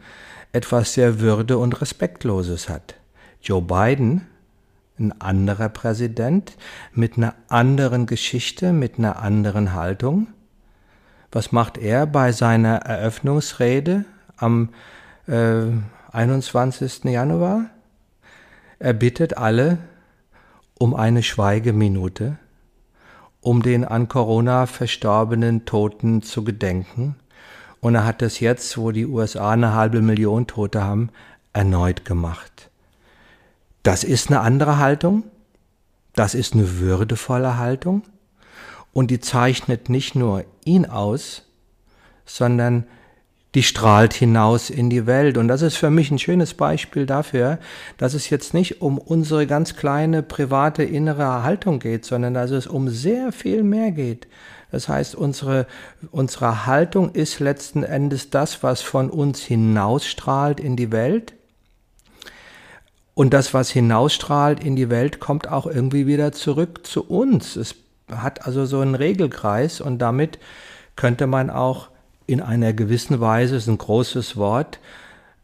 etwas 0.52 0.96
sehr 0.96 1.20
Würde 1.20 1.60
und 1.60 1.82
Respektloses 1.82 2.70
hat. 2.70 2.96
Joe 3.44 3.62
Biden, 3.62 4.22
ein 4.98 5.14
anderer 5.22 5.70
Präsident, 5.70 6.54
mit 6.96 7.18
einer 7.18 7.36
anderen 7.50 8.08
Geschichte, 8.08 8.74
mit 8.74 8.98
einer 8.98 9.22
anderen 9.22 9.74
Haltung. 9.74 10.26
Was 11.32 11.52
macht 11.52 11.78
er 11.78 12.08
bei 12.08 12.32
seiner 12.32 12.78
Eröffnungsrede 12.78 14.06
am 14.38 14.70
äh, 15.28 15.64
21. 16.12 17.06
Januar? 17.06 17.66
Er 18.80 18.94
bittet 18.94 19.38
alle 19.38 19.78
um 20.78 20.96
eine 20.96 21.24
Schweigeminute 21.24 22.38
um 23.42 23.62
den 23.62 23.86
an 23.86 24.08
Corona 24.08 24.66
verstorbenen 24.66 25.66
Toten 25.66 26.22
zu 26.22 26.44
gedenken. 26.44 27.16
Und 27.80 27.96
er 27.96 28.06
hat 28.06 28.22
das 28.22 28.40
jetzt, 28.40 28.78
wo 28.78 28.92
die 28.92 29.06
USA 29.06 29.52
eine 29.52 29.74
halbe 29.74 30.02
Million 30.02 30.48
Tote 30.48 30.84
haben, 30.84 31.10
erneut 31.54 32.04
gemacht. 32.04 32.70
Das 33.84 34.04
ist 34.04 34.30
eine 34.30 34.42
andere 34.42 34.78
Haltung. 34.78 35.24
Das 36.14 36.36
ist 36.36 36.54
eine 36.54 36.80
würdevolle 36.80 37.58
Haltung. 37.58 38.04
Und 38.94 39.12
die 39.12 39.20
zeichnet 39.20 39.90
nicht 39.90 40.16
nur 40.16 40.46
ihn 40.66 40.86
aus, 40.86 41.44
sondern 42.26 42.86
die 43.56 43.64
strahlt 43.64 44.14
hinaus 44.14 44.70
in 44.70 44.90
die 44.90 45.08
Welt. 45.08 45.38
Und 45.38 45.48
das 45.48 45.62
ist 45.62 45.78
für 45.78 45.90
mich 45.90 46.12
ein 46.12 46.20
schönes 46.20 46.54
Beispiel 46.54 47.06
dafür, 47.06 47.58
dass 47.98 48.14
es 48.14 48.30
jetzt 48.30 48.54
nicht 48.54 48.82
um 48.82 48.98
unsere 49.00 49.48
ganz 49.48 49.76
kleine 49.76 50.22
private 50.22 50.84
innere 50.84 51.44
Haltung 51.44 51.80
geht, 51.80 52.06
sondern 52.06 52.36
dass 52.36 52.52
es 52.52 52.68
um 52.68 52.90
sehr 52.90 53.32
viel 53.32 53.64
mehr 53.64 53.92
geht. 53.92 54.28
Das 54.72 54.88
heißt, 54.88 55.16
unsere, 55.16 55.66
unsere 56.12 56.68
Haltung 56.68 57.12
ist 57.14 57.40
letzten 57.40 57.82
Endes 57.84 58.30
das, 58.30 58.62
was 58.62 58.82
von 58.82 59.10
uns 59.10 59.42
hinausstrahlt 59.42 60.60
in 60.60 60.76
die 60.76 60.92
Welt. 60.92 61.34
Und 63.16 63.34
das, 63.34 63.54
was 63.54 63.72
hinausstrahlt 63.72 64.64
in 64.64 64.76
die 64.76 64.92
Welt, 64.92 65.20
kommt 65.20 65.48
auch 65.48 65.66
irgendwie 65.66 66.06
wieder 66.06 66.32
zurück 66.34 66.86
zu 66.86 67.04
uns. 67.04 67.56
Es 67.56 67.76
hat 68.12 68.46
also 68.46 68.66
so 68.66 68.80
einen 68.80 68.96
Regelkreis 68.96 69.82
und 69.82 70.00
damit 70.00 70.40
könnte 70.96 71.28
man 71.28 71.50
auch 71.50 71.90
in 72.28 72.42
einer 72.42 72.74
gewissen 72.74 73.20
Weise, 73.20 73.56
ist 73.56 73.68
ein 73.68 73.78
großes 73.78 74.38
Wort, 74.38 74.80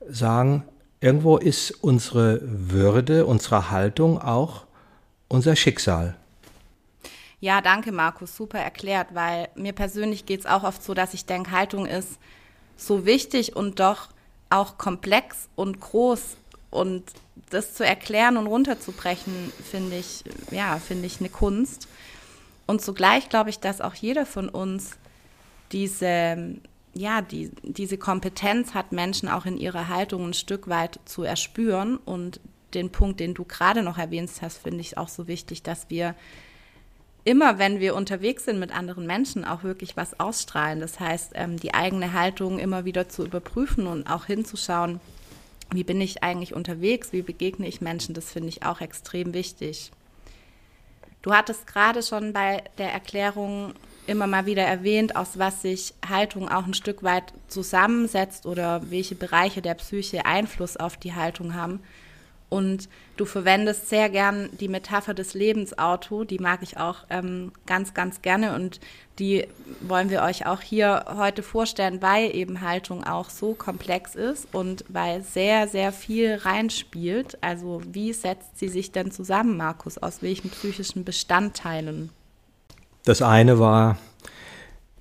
sagen, 0.08 0.64
irgendwo 1.02 1.38
ist 1.38 1.72
unsere 1.72 2.42
Würde, 2.44 3.26
unsere 3.26 3.72
Haltung 3.72 4.22
auch 4.22 4.66
unser 5.28 5.56
Schicksal. 5.56 6.16
Ja, 7.40 7.62
danke 7.62 7.92
Markus, 7.92 8.36
super 8.36 8.60
erklärt, 8.60 9.10
weil 9.14 9.50
mir 9.56 9.74
persönlich 9.74 10.26
geht 10.26 10.42
es 10.42 10.46
auch 10.46 10.64
oft 10.64 10.84
so, 10.84 10.94
dass 10.94 11.14
ich 11.14 11.26
denke, 11.26 11.52
Haltung 11.52 11.86
ist 11.86 12.18
so 12.78 13.06
wichtig 13.06 13.56
und 13.56 13.80
doch 13.80 14.10
auch 14.50 14.78
komplex 14.78 15.48
und 15.56 15.80
groß 15.80 16.38
und 16.72 17.04
das 17.50 17.74
zu 17.74 17.86
erklären 17.86 18.38
und 18.38 18.48
runterzubrechen, 18.48 19.52
finde 19.70 19.98
ich, 19.98 20.24
ja, 20.52 20.78
finde 20.78 21.06
ich 21.06 21.20
eine 21.20 21.30
Kunst. 21.30 21.88
Und 22.68 22.82
zugleich 22.82 23.30
glaube 23.30 23.50
ich, 23.50 23.60
dass 23.60 23.82
auch 23.82 23.94
jeder 23.94 24.26
von 24.26 24.50
uns 24.50 24.98
diese 25.72 26.56
ja, 26.98 27.22
die, 27.22 27.52
diese 27.62 27.98
Kompetenz 27.98 28.74
hat 28.74 28.94
Menschen 28.94 29.28
auch 29.28 29.46
in 29.46 29.58
ihrer 29.58 29.90
Haltung 29.90 30.30
ein 30.30 30.34
Stück 30.34 30.70
weit 30.70 31.00
zu 31.04 31.24
erspüren. 31.24 31.98
Und 31.98 32.40
den 32.74 32.90
Punkt, 32.90 33.20
den 33.20 33.34
du 33.34 33.44
gerade 33.44 33.84
noch 33.84 33.98
erwähnt 33.98 34.32
hast, 34.42 34.60
finde 34.60 34.80
ich 34.80 34.98
auch 34.98 35.10
so 35.10 35.28
wichtig, 35.28 35.62
dass 35.62 35.90
wir 35.90 36.16
immer, 37.26 37.60
wenn 37.60 37.82
wir 37.82 37.96
unterwegs 37.96 38.46
sind 38.46 38.60
mit 38.60 38.74
anderen 38.74 39.06
Menschen, 39.06 39.44
auch 39.44 39.64
wirklich 39.64 39.98
was 39.98 40.20
ausstrahlen. 40.20 40.80
Das 40.80 41.00
heißt, 41.00 41.34
ähm, 41.36 41.60
die 41.60 41.74
eigene 41.74 42.14
Haltung 42.14 42.60
immer 42.60 42.86
wieder 42.86 43.10
zu 43.10 43.26
überprüfen 43.26 43.88
und 43.88 44.08
auch 44.08 44.26
hinzuschauen, 44.26 45.02
wie 45.72 45.84
bin 45.84 46.00
ich 46.00 46.24
eigentlich 46.24 46.54
unterwegs, 46.54 47.12
wie 47.12 47.24
begegne 47.24 47.68
ich 47.68 47.82
Menschen, 47.82 48.14
das 48.14 48.32
finde 48.32 48.50
ich 48.50 48.64
auch 48.64 48.80
extrem 48.80 49.34
wichtig. 49.34 49.92
Du 51.26 51.34
hattest 51.34 51.66
gerade 51.66 52.04
schon 52.04 52.34
bei 52.34 52.64
der 52.78 52.94
Erklärung 52.94 53.74
immer 54.06 54.28
mal 54.28 54.46
wieder 54.46 54.62
erwähnt, 54.62 55.16
aus 55.16 55.40
was 55.40 55.64
sich 55.64 55.96
Haltung 56.08 56.50
auch 56.50 56.68
ein 56.68 56.76
Stück 56.76 57.02
weit 57.02 57.34
zusammensetzt 57.48 58.46
oder 58.46 58.92
welche 58.92 59.16
Bereiche 59.16 59.64
der 59.64 59.74
Psyche 59.74 60.28
Einfluss 60.28 60.78
auf 60.78 60.98
die 60.98 61.16
Haltung 61.16 61.56
haben. 61.56 61.82
Und 62.50 62.90
du 63.18 63.26
verwendest 63.26 63.90
sehr 63.90 64.10
gern 64.10 64.50
die 64.60 64.68
Metapher 64.68 65.14
des 65.14 65.34
Lebensauto, 65.34 66.24
die 66.24 66.40
mag 66.40 66.62
ich 66.62 66.78
auch 66.78 66.98
ähm, 67.10 67.52
ganz, 67.66 67.94
ganz 67.94 68.22
gerne 68.22 68.54
und 68.54 68.80
die 69.18 69.48
wollen 69.82 70.10
wir 70.10 70.22
euch 70.22 70.46
auch 70.46 70.62
hier 70.62 71.06
heute 71.18 71.42
vorstellen, 71.42 72.02
weil 72.02 72.36
eben 72.36 72.62
Haltung 72.62 73.04
auch 73.04 73.30
so 73.30 73.54
komplex 73.54 74.16
ist 74.16 74.48
und 74.54 74.84
weil 74.90 75.24
sehr, 75.24 75.68
sehr 75.68 75.92
viel 75.92 76.36
reinspielt. 76.36 77.38
Also 77.42 77.82
wie 77.92 78.14
setzt 78.14 78.60
sie 78.60 78.68
sich 78.68 78.92
denn 78.92 79.12
zusammen, 79.12 79.58
Markus? 79.58 79.98
Aus 79.98 80.22
welchen 80.22 80.50
psychischen 80.50 81.04
Bestandteilen? 81.04 82.10
Das 83.06 83.22
eine 83.22 83.60
war 83.60 83.98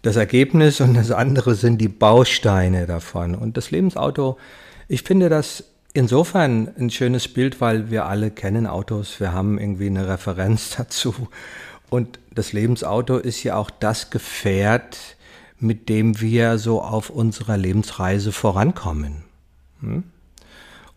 das 0.02 0.16
Ergebnis 0.16 0.80
und 0.80 0.94
das 0.94 1.10
andere 1.10 1.54
sind 1.54 1.78
die 1.78 1.88
Bausteine 1.88 2.86
davon. 2.86 3.34
Und 3.34 3.56
das 3.56 3.70
Lebensauto, 3.70 4.38
ich 4.86 5.02
finde 5.02 5.28
das 5.28 5.64
insofern 5.94 6.68
ein 6.76 6.90
schönes 6.90 7.28
Bild, 7.28 7.60
weil 7.60 7.90
wir 7.90 8.04
alle 8.04 8.30
kennen 8.30 8.66
Autos, 8.66 9.20
wir 9.20 9.32
haben 9.32 9.58
irgendwie 9.58 9.86
eine 9.86 10.06
Referenz 10.06 10.70
dazu. 10.76 11.14
Und 11.88 12.18
das 12.32 12.52
Lebensauto 12.52 13.16
ist 13.16 13.42
ja 13.44 13.56
auch 13.56 13.70
das 13.70 14.10
Gefährt, 14.10 15.16
mit 15.58 15.88
dem 15.88 16.20
wir 16.20 16.58
so 16.58 16.82
auf 16.82 17.08
unserer 17.08 17.56
Lebensreise 17.56 18.32
vorankommen. 18.32 19.24
Hm? 19.80 20.04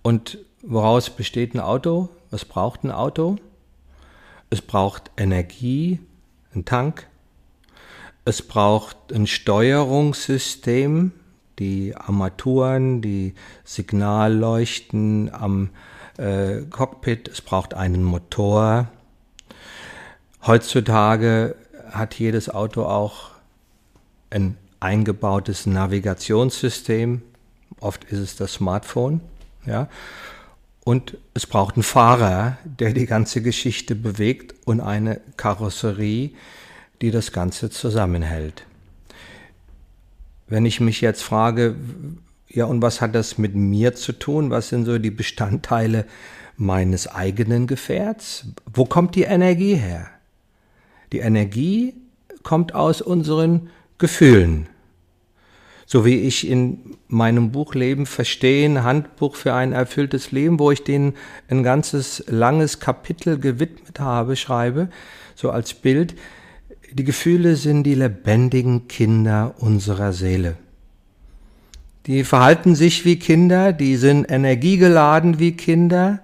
Und 0.01 0.39
woraus 0.63 1.09
besteht 1.11 1.53
ein 1.53 1.59
Auto? 1.59 2.09
Was 2.31 2.43
braucht 2.43 2.83
ein 2.83 2.91
Auto? 2.91 3.37
Es 4.49 4.61
braucht 4.61 5.11
Energie, 5.17 5.99
ein 6.55 6.65
Tank. 6.65 7.07
Es 8.25 8.41
braucht 8.41 8.97
ein 9.13 9.27
Steuerungssystem, 9.27 11.11
die 11.59 11.95
Armaturen, 11.95 13.01
die 13.01 13.33
Signalleuchten 13.63 15.33
am 15.33 15.69
äh, 16.17 16.61
Cockpit. 16.69 17.27
Es 17.27 17.41
braucht 17.41 17.73
einen 17.73 18.03
Motor. 18.03 18.87
Heutzutage 20.45 21.55
hat 21.91 22.15
jedes 22.15 22.49
Auto 22.49 22.83
auch 22.83 23.31
ein 24.29 24.57
eingebautes 24.79 25.65
Navigationssystem. 25.65 27.21
Oft 27.79 28.03
ist 28.05 28.19
es 28.19 28.35
das 28.35 28.53
Smartphone. 28.53 29.21
Ja. 29.65 29.89
Und 30.83 31.17
es 31.33 31.45
braucht 31.45 31.75
einen 31.75 31.83
Fahrer, 31.83 32.57
der 32.63 32.93
die 32.93 33.05
ganze 33.05 33.41
Geschichte 33.41 33.95
bewegt 33.95 34.55
und 34.65 34.79
eine 34.79 35.19
Karosserie, 35.35 36.31
die 37.01 37.11
das 37.11 37.31
Ganze 37.31 37.69
zusammenhält. 37.69 38.63
Wenn 40.47 40.65
ich 40.65 40.79
mich 40.79 41.01
jetzt 41.01 41.23
frage, 41.23 41.75
ja, 42.47 42.65
und 42.65 42.81
was 42.81 43.01
hat 43.01 43.15
das 43.15 43.37
mit 43.37 43.55
mir 43.55 43.95
zu 43.95 44.13
tun? 44.13 44.49
Was 44.49 44.69
sind 44.69 44.85
so 44.85 44.97
die 44.97 45.11
Bestandteile 45.11 46.05
meines 46.55 47.07
eigenen 47.07 47.67
Gefährts? 47.67 48.47
Wo 48.73 48.85
kommt 48.85 49.15
die 49.15 49.23
Energie 49.23 49.75
her? 49.75 50.09
Die 51.11 51.19
Energie 51.19 51.93
kommt 52.43 52.73
aus 52.73 53.01
unseren 53.01 53.69
Gefühlen 53.97 54.67
so 55.89 56.03
wie 56.03 56.19
ich 56.19 56.47
in 56.47 56.97
meinem 57.07 57.51
Buch 57.53 57.73
Leben 57.73 58.05
verstehen, 58.05 58.83
Handbuch 58.83 59.37
für 59.37 59.53
ein 59.53 59.71
erfülltes 59.71 60.33
Leben, 60.33 60.59
wo 60.59 60.69
ich 60.69 60.83
denen 60.83 61.13
ein 61.47 61.63
ganzes 61.63 62.25
langes 62.27 62.81
Kapitel 62.81 63.39
gewidmet 63.39 63.97
habe, 63.97 64.35
schreibe, 64.35 64.89
so 65.33 65.49
als 65.49 65.73
Bild. 65.73 66.13
Die 66.97 67.03
Gefühle 67.03 67.57
sind 67.57 67.83
die 67.83 67.93
lebendigen 67.93 68.87
Kinder 68.87 69.53
unserer 69.59 70.13
Seele. 70.13 70.55
Die 72.07 72.23
verhalten 72.23 72.73
sich 72.73 73.05
wie 73.05 73.19
Kinder, 73.19 73.71
die 73.71 73.97
sind 73.97 74.31
energiegeladen 74.31 75.37
wie 75.37 75.51
Kinder 75.51 76.21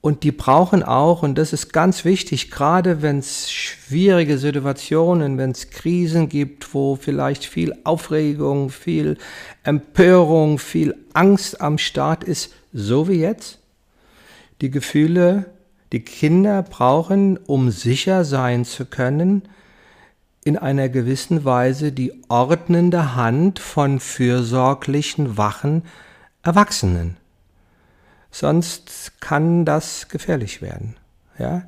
Und 0.00 0.22
die 0.22 0.30
brauchen 0.30 0.84
auch, 0.84 1.24
und 1.24 1.36
das 1.36 1.52
ist 1.52 1.72
ganz 1.72 2.04
wichtig, 2.04 2.52
gerade 2.52 3.02
wenn 3.02 3.18
es 3.18 3.50
schwierige 3.50 4.38
Situationen, 4.38 5.36
wenn 5.36 5.50
es 5.50 5.70
Krisen 5.70 6.28
gibt, 6.28 6.74
wo 6.74 6.94
vielleicht 6.94 7.44
viel 7.44 7.74
Aufregung, 7.82 8.70
viel 8.70 9.16
Empörung, 9.64 10.60
viel 10.60 10.96
Angst 11.12 11.60
am 11.60 11.78
Start 11.78 12.22
ist, 12.22 12.52
so 12.72 13.08
wie 13.08 13.20
jetzt. 13.20 13.58
Die 14.60 14.70
Gefühle, 14.70 15.46
die 15.92 16.00
Kinder 16.00 16.62
brauchen, 16.62 17.36
um 17.36 17.72
sicher 17.72 18.24
sein 18.24 18.64
zu 18.64 18.84
können, 18.84 19.42
in 20.44 20.56
einer 20.58 20.88
gewissen 20.88 21.44
Weise 21.44 21.92
die 21.92 22.12
ordnende 22.28 23.14
Hand 23.14 23.58
von 23.58 24.00
fürsorglichen, 24.00 25.36
wachen 25.36 25.82
Erwachsenen. 26.42 27.16
Sonst 28.30 29.12
kann 29.20 29.64
das 29.64 30.08
gefährlich 30.08 30.60
werden. 30.62 30.96
Ja? 31.38 31.62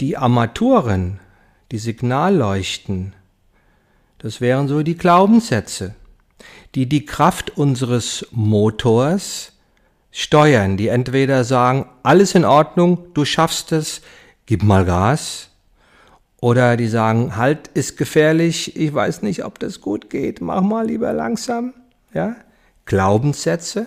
Die 0.00 0.16
Armaturen, 0.16 1.18
die 1.72 1.78
Signalleuchten, 1.78 3.14
das 4.18 4.40
wären 4.40 4.68
so 4.68 4.82
die 4.82 4.96
Glaubenssätze, 4.96 5.94
die 6.74 6.88
die 6.88 7.04
Kraft 7.04 7.56
unseres 7.56 8.26
Motors 8.30 9.52
steuern, 10.12 10.76
die 10.76 10.88
entweder 10.88 11.42
sagen, 11.42 11.88
alles 12.04 12.34
in 12.34 12.44
Ordnung, 12.44 13.12
du 13.14 13.24
schaffst 13.24 13.72
es, 13.72 14.02
gib 14.46 14.62
mal 14.62 14.84
Gas, 14.84 15.50
oder 16.44 16.76
die 16.76 16.88
sagen, 16.88 17.36
halt 17.36 17.68
ist 17.68 17.96
gefährlich, 17.96 18.76
ich 18.76 18.92
weiß 18.92 19.22
nicht, 19.22 19.46
ob 19.46 19.58
das 19.58 19.80
gut 19.80 20.10
geht, 20.10 20.42
mach 20.42 20.60
mal 20.60 20.86
lieber 20.86 21.14
langsam. 21.14 21.72
Ja? 22.12 22.36
Glaubenssätze. 22.84 23.86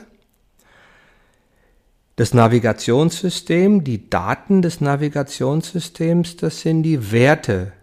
Das 2.15 2.33
Navigationssystem, 2.33 3.83
die 3.83 4.09
Daten 4.09 4.63
des 4.63 4.81
Navigationssystems, 4.81 6.37
das 6.37 6.61
sind 6.61 6.81
die 6.81 7.11
Werte, 7.11 7.73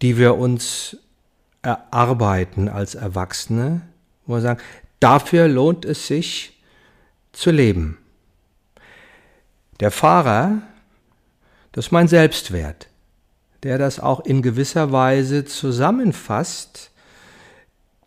die 0.00 0.16
wir 0.16 0.36
uns 0.36 0.96
erarbeiten 1.60 2.70
als 2.70 2.94
Erwachsene, 2.94 3.82
wo 4.24 4.36
wir 4.36 4.40
sagen, 4.40 4.60
dafür 5.00 5.48
lohnt 5.48 5.84
es 5.84 6.06
sich 6.06 6.62
zu 7.34 7.50
leben. 7.50 7.98
Der 9.80 9.90
Fahrer, 9.90 10.62
das 11.72 11.84
ist 11.86 11.92
mein 11.92 12.08
Selbstwert 12.08 12.88
der 13.64 13.78
das 13.78 13.98
auch 13.98 14.20
in 14.20 14.42
gewisser 14.42 14.92
Weise 14.92 15.44
zusammenfasst, 15.44 16.90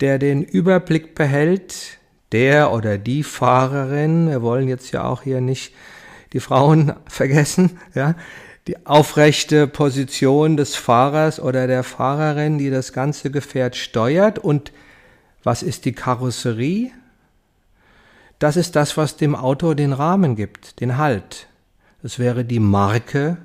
der 0.00 0.18
den 0.18 0.42
Überblick 0.42 1.16
behält, 1.16 1.98
der 2.30 2.72
oder 2.72 2.96
die 2.96 3.24
Fahrerin, 3.24 4.30
wir 4.30 4.42
wollen 4.42 4.68
jetzt 4.68 4.92
ja 4.92 5.04
auch 5.04 5.22
hier 5.22 5.40
nicht 5.40 5.74
die 6.32 6.40
Frauen 6.40 6.92
vergessen, 7.08 7.78
ja, 7.94 8.14
die 8.68 8.86
aufrechte 8.86 9.66
Position 9.66 10.56
des 10.56 10.76
Fahrers 10.76 11.40
oder 11.40 11.66
der 11.66 11.82
Fahrerin, 11.82 12.58
die 12.58 12.70
das 12.70 12.92
ganze 12.92 13.30
Gefährt 13.30 13.76
steuert. 13.76 14.38
Und 14.38 14.72
was 15.42 15.62
ist 15.62 15.86
die 15.86 15.92
Karosserie? 15.92 16.90
Das 18.38 18.56
ist 18.56 18.76
das, 18.76 18.98
was 18.98 19.16
dem 19.16 19.34
Auto 19.34 19.72
den 19.72 19.94
Rahmen 19.94 20.36
gibt, 20.36 20.80
den 20.80 20.98
Halt. 20.98 21.48
Das 22.02 22.18
wäre 22.18 22.44
die 22.44 22.60
Marke 22.60 23.38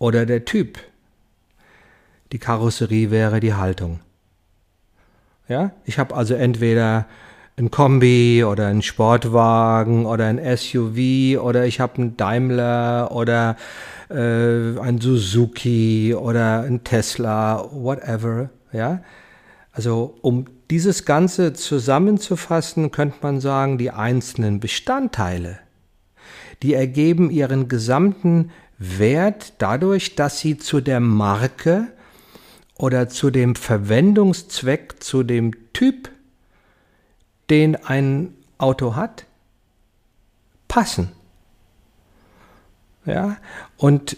oder 0.00 0.26
der 0.26 0.44
Typ. 0.44 0.80
Die 2.32 2.38
Karosserie 2.38 3.12
wäre 3.12 3.38
die 3.38 3.54
Haltung. 3.54 4.00
Ja, 5.46 5.72
ich 5.84 5.98
habe 5.98 6.16
also 6.16 6.34
entweder 6.34 7.06
ein 7.56 7.70
Kombi 7.70 8.42
oder 8.44 8.68
ein 8.68 8.82
Sportwagen 8.82 10.06
oder 10.06 10.26
ein 10.26 10.40
SUV 10.56 11.40
oder 11.40 11.66
ich 11.66 11.78
habe 11.78 11.98
einen 11.98 12.16
Daimler 12.16 13.10
oder 13.12 13.56
äh, 14.08 14.78
ein 14.78 14.98
Suzuki 15.00 16.14
oder 16.14 16.62
ein 16.62 16.82
Tesla, 16.82 17.68
whatever. 17.70 18.50
Ja, 18.72 19.02
also 19.72 20.16
um 20.22 20.46
dieses 20.70 21.04
Ganze 21.04 21.52
zusammenzufassen, 21.52 22.92
könnte 22.92 23.18
man 23.22 23.40
sagen, 23.40 23.76
die 23.76 23.90
einzelnen 23.90 24.60
Bestandteile, 24.60 25.58
die 26.62 26.74
ergeben 26.74 27.30
ihren 27.30 27.68
gesamten 27.68 28.50
Wert 28.80 29.52
dadurch, 29.58 30.16
dass 30.16 30.40
sie 30.40 30.56
zu 30.56 30.80
der 30.80 31.00
Marke 31.00 31.88
oder 32.76 33.10
zu 33.10 33.30
dem 33.30 33.54
Verwendungszweck, 33.54 35.02
zu 35.02 35.22
dem 35.22 35.52
Typ, 35.74 36.10
den 37.50 37.76
ein 37.76 38.34
Auto 38.56 38.96
hat, 38.96 39.26
passen. 40.66 41.12
Ja, 43.04 43.36
und 43.76 44.16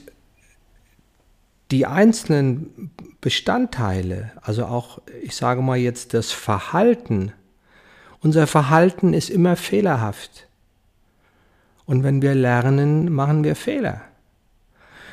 die 1.72 1.86
einzelnen 1.86 2.92
Bestandteile, 3.20 4.30
also 4.42 4.66
auch, 4.66 5.00
ich 5.22 5.34
sage 5.34 5.60
mal 5.60 5.78
jetzt 5.78 6.14
das 6.14 6.30
Verhalten, 6.30 7.32
unser 8.20 8.46
Verhalten 8.46 9.12
ist 9.12 9.28
immer 9.28 9.56
fehlerhaft. 9.56 10.46
Und 11.84 12.04
wenn 12.04 12.22
wir 12.22 12.36
lernen, 12.36 13.12
machen 13.12 13.42
wir 13.42 13.56
Fehler. 13.56 14.02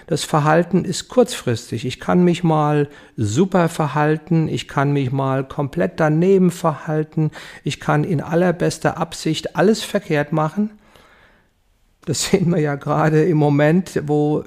Das 0.09 0.23
Verhalten 0.23 0.85
ist 0.85 1.07
kurzfristig. 1.07 1.85
Ich 1.85 1.99
kann 1.99 2.23
mich 2.23 2.43
mal 2.43 2.87
super 3.15 3.69
verhalten, 3.69 4.47
ich 4.47 4.67
kann 4.67 4.91
mich 4.91 5.11
mal 5.11 5.47
komplett 5.47 5.99
daneben 5.99 6.49
verhalten, 6.49 7.29
ich 7.63 7.79
kann 7.79 8.03
in 8.03 8.19
allerbester 8.19 8.97
Absicht 8.97 9.55
alles 9.55 9.83
verkehrt 9.83 10.31
machen. 10.31 10.71
Das 12.05 12.23
sehen 12.31 12.49
wir 12.49 12.59
ja 12.59 12.73
gerade 12.73 13.23
im 13.23 13.37
Moment, 13.37 14.01
wo 14.07 14.43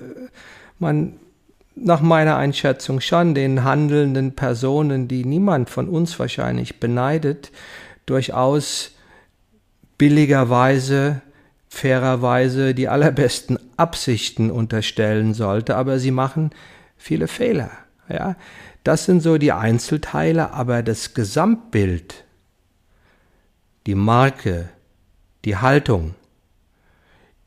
man 0.81 1.13
nach 1.77 2.01
meiner 2.01 2.37
Einschätzung 2.37 3.01
schon 3.01 3.37
den 3.37 3.63
handelnden 3.63 4.35
Personen, 4.35 5.07
die 5.07 5.25
niemand 5.25 5.71
von 5.71 5.89
uns 5.89 6.19
wahrscheinlich 6.19 6.81
beneidet, 6.81 7.53
durchaus 8.05 8.97
billigerweise 9.97 11.23
fairerweise 11.75 12.75
die 12.75 12.89
allerbesten 12.89 13.59
Absichten 13.79 14.51
unterstellen 14.51 15.33
sollte, 15.33 15.75
aber 15.75 15.99
sie 15.99 16.11
machen 16.11 16.51
viele 16.99 17.29
Fehler. 17.29 17.71
Ja, 18.11 18.37
das 18.85 19.07
sind 19.07 19.23
so 19.23 19.39
die 19.39 19.53
Einzelteile, 19.53 20.53
aber 20.53 20.83
das 20.83 21.15
Gesamtbild, 21.15 22.25
die 23.87 23.95
Marke, 23.95 24.69
die 25.47 25.57
Haltung, 25.57 26.15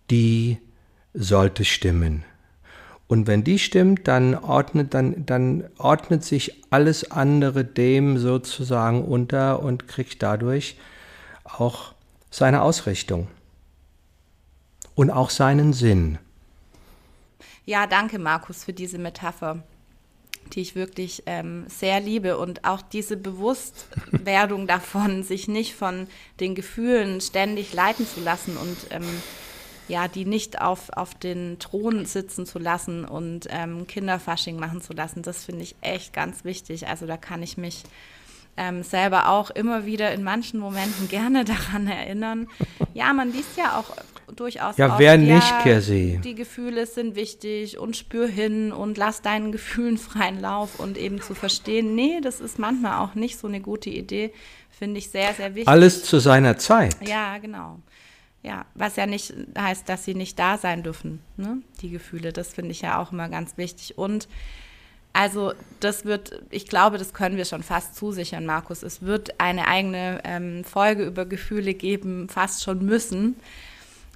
die 0.09 0.57
sollte 1.13 1.63
stimmen. 1.63 2.25
Und 3.07 3.27
wenn 3.27 3.43
die 3.43 3.59
stimmt, 3.59 4.07
dann 4.07 4.33
ordnet, 4.33 4.95
dann, 4.95 5.27
dann 5.27 5.65
ordnet 5.77 6.23
sich 6.23 6.63
alles 6.71 7.11
andere 7.11 7.63
dem 7.63 8.17
sozusagen 8.17 9.05
unter 9.05 9.61
und 9.61 9.87
kriegt 9.87 10.23
dadurch 10.23 10.77
auch 11.43 11.93
seine 12.31 12.63
Ausrichtung 12.63 13.27
und 14.95 15.11
auch 15.11 15.29
seinen 15.29 15.73
Sinn. 15.73 16.17
Ja, 17.65 17.87
danke 17.87 18.19
Markus 18.19 18.63
für 18.63 18.73
diese 18.73 18.97
Metapher, 18.97 19.63
die 20.53 20.61
ich 20.61 20.75
wirklich 20.75 21.23
ähm, 21.25 21.65
sehr 21.67 21.99
liebe 21.99 22.37
und 22.37 22.63
auch 22.63 22.81
diese 22.81 23.17
Bewusstwerdung 23.17 24.67
davon, 24.67 25.23
sich 25.23 25.47
nicht 25.47 25.75
von 25.75 26.07
den 26.39 26.55
Gefühlen 26.55 27.21
ständig 27.21 27.73
leiten 27.73 28.07
zu 28.07 28.21
lassen 28.21 28.55
und 28.57 28.77
ähm, 28.91 29.05
ja, 29.87 30.07
die 30.07 30.25
nicht 30.25 30.61
auf, 30.61 30.89
auf 30.89 31.13
den 31.13 31.59
Thron 31.59 32.05
sitzen 32.05 32.45
zu 32.45 32.57
lassen 32.57 33.05
und 33.05 33.47
ähm, 33.49 33.85
Kinderfasching 33.85 34.59
machen 34.59 34.81
zu 34.81 34.93
lassen, 34.93 35.21
das 35.21 35.45
finde 35.45 35.63
ich 35.63 35.75
echt 35.81 36.13
ganz 36.13 36.43
wichtig. 36.43 36.87
Also 36.87 37.05
da 37.05 37.17
kann 37.17 37.43
ich 37.43 37.57
mich 37.57 37.83
ähm, 38.57 38.83
selber 38.83 39.29
auch 39.29 39.49
immer 39.51 39.85
wieder 39.85 40.11
in 40.13 40.23
manchen 40.23 40.59
Momenten 40.59 41.07
gerne 41.09 41.45
daran 41.45 41.87
erinnern. 41.87 42.47
Ja, 42.93 43.13
man 43.13 43.31
liest 43.31 43.57
ja 43.57 43.77
auch 43.77 43.95
durchaus. 44.33 44.77
Ja, 44.77 44.97
wer 44.97 45.17
nicht, 45.17 45.53
ja? 45.65 45.75
Die 45.75 46.35
Gefühle 46.35 46.85
sind 46.85 47.15
wichtig 47.15 47.77
und 47.77 47.95
spür 47.95 48.27
hin 48.27 48.71
und 48.71 48.97
lass 48.97 49.21
deinen 49.21 49.51
Gefühlen 49.51 49.97
freien 49.97 50.39
Lauf 50.39 50.79
und 50.79 50.97
eben 50.97 51.21
zu 51.21 51.35
verstehen, 51.35 51.95
nee, 51.95 52.21
das 52.21 52.41
ist 52.41 52.59
manchmal 52.59 52.99
auch 52.99 53.15
nicht 53.15 53.37
so 53.37 53.47
eine 53.47 53.61
gute 53.61 53.89
Idee, 53.89 54.33
finde 54.71 54.97
ich 54.97 55.09
sehr, 55.09 55.33
sehr 55.33 55.55
wichtig. 55.55 55.67
Alles 55.67 56.03
zu 56.03 56.19
seiner 56.19 56.57
Zeit. 56.57 56.95
Ja, 57.07 57.37
genau. 57.37 57.79
Ja, 58.43 58.65
was 58.75 58.95
ja 58.95 59.07
nicht 59.07 59.33
heißt, 59.57 59.89
dass 59.89 60.05
sie 60.05 60.13
nicht 60.13 60.37
da 60.37 60.59
sein 60.59 60.83
dürfen, 60.83 61.19
ne? 61.35 61.61
die 61.81 61.89
Gefühle. 61.89 62.31
Das 62.31 62.53
finde 62.53 62.71
ich 62.71 62.81
ja 62.81 62.99
auch 63.01 63.11
immer 63.11 63.27
ganz 63.27 63.57
wichtig. 63.57 63.97
Und 63.97 64.27
also 65.15 65.53
das 65.79 66.03
wird, 66.03 66.41
ich 66.49 66.67
glaube, 66.67 66.97
das 66.97 67.13
können 67.13 67.37
wir 67.37 67.45
schon 67.45 67.63
fast 67.63 67.95
zusichern, 67.95 68.45
Markus. 68.45 68.83
Es 68.83 69.01
wird 69.01 69.39
eine 69.39 69.65
eigene 69.65 70.19
ähm, 70.25 70.65
Folge 70.65 71.05
über 71.05 71.25
Gefühle 71.25 71.73
geben, 71.73 72.27
fast 72.27 72.65
schon 72.65 72.85
müssen, 72.85 73.37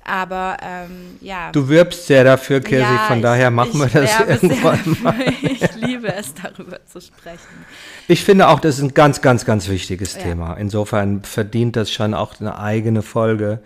aber 0.03 0.57
ähm, 0.61 1.17
ja. 1.21 1.53
Du 1.53 1.69
wirbst 1.69 2.07
sehr 2.07 2.25
dafür, 2.25 2.59
Kirsi, 2.59 2.83
ja, 2.83 3.05
von 3.07 3.21
daher 3.21 3.49
machen 3.49 3.79
wir 3.79 3.87
das 3.87 4.19
irgendwann 4.19 4.97
mal. 5.01 5.15
ich 5.41 5.73
liebe 5.75 6.13
es, 6.13 6.33
darüber 6.33 6.85
zu 6.85 6.99
sprechen. 6.99 7.65
Ich 8.09 8.25
finde 8.25 8.49
auch, 8.49 8.59
das 8.59 8.75
ist 8.75 8.83
ein 8.83 8.93
ganz, 8.93 9.21
ganz, 9.21 9.45
ganz 9.45 9.69
wichtiges 9.69 10.15
ja. 10.15 10.23
Thema. 10.23 10.55
Insofern 10.55 11.23
verdient 11.23 11.77
das 11.77 11.93
schon 11.93 12.13
auch 12.13 12.41
eine 12.41 12.59
eigene 12.59 13.03
Folge 13.03 13.61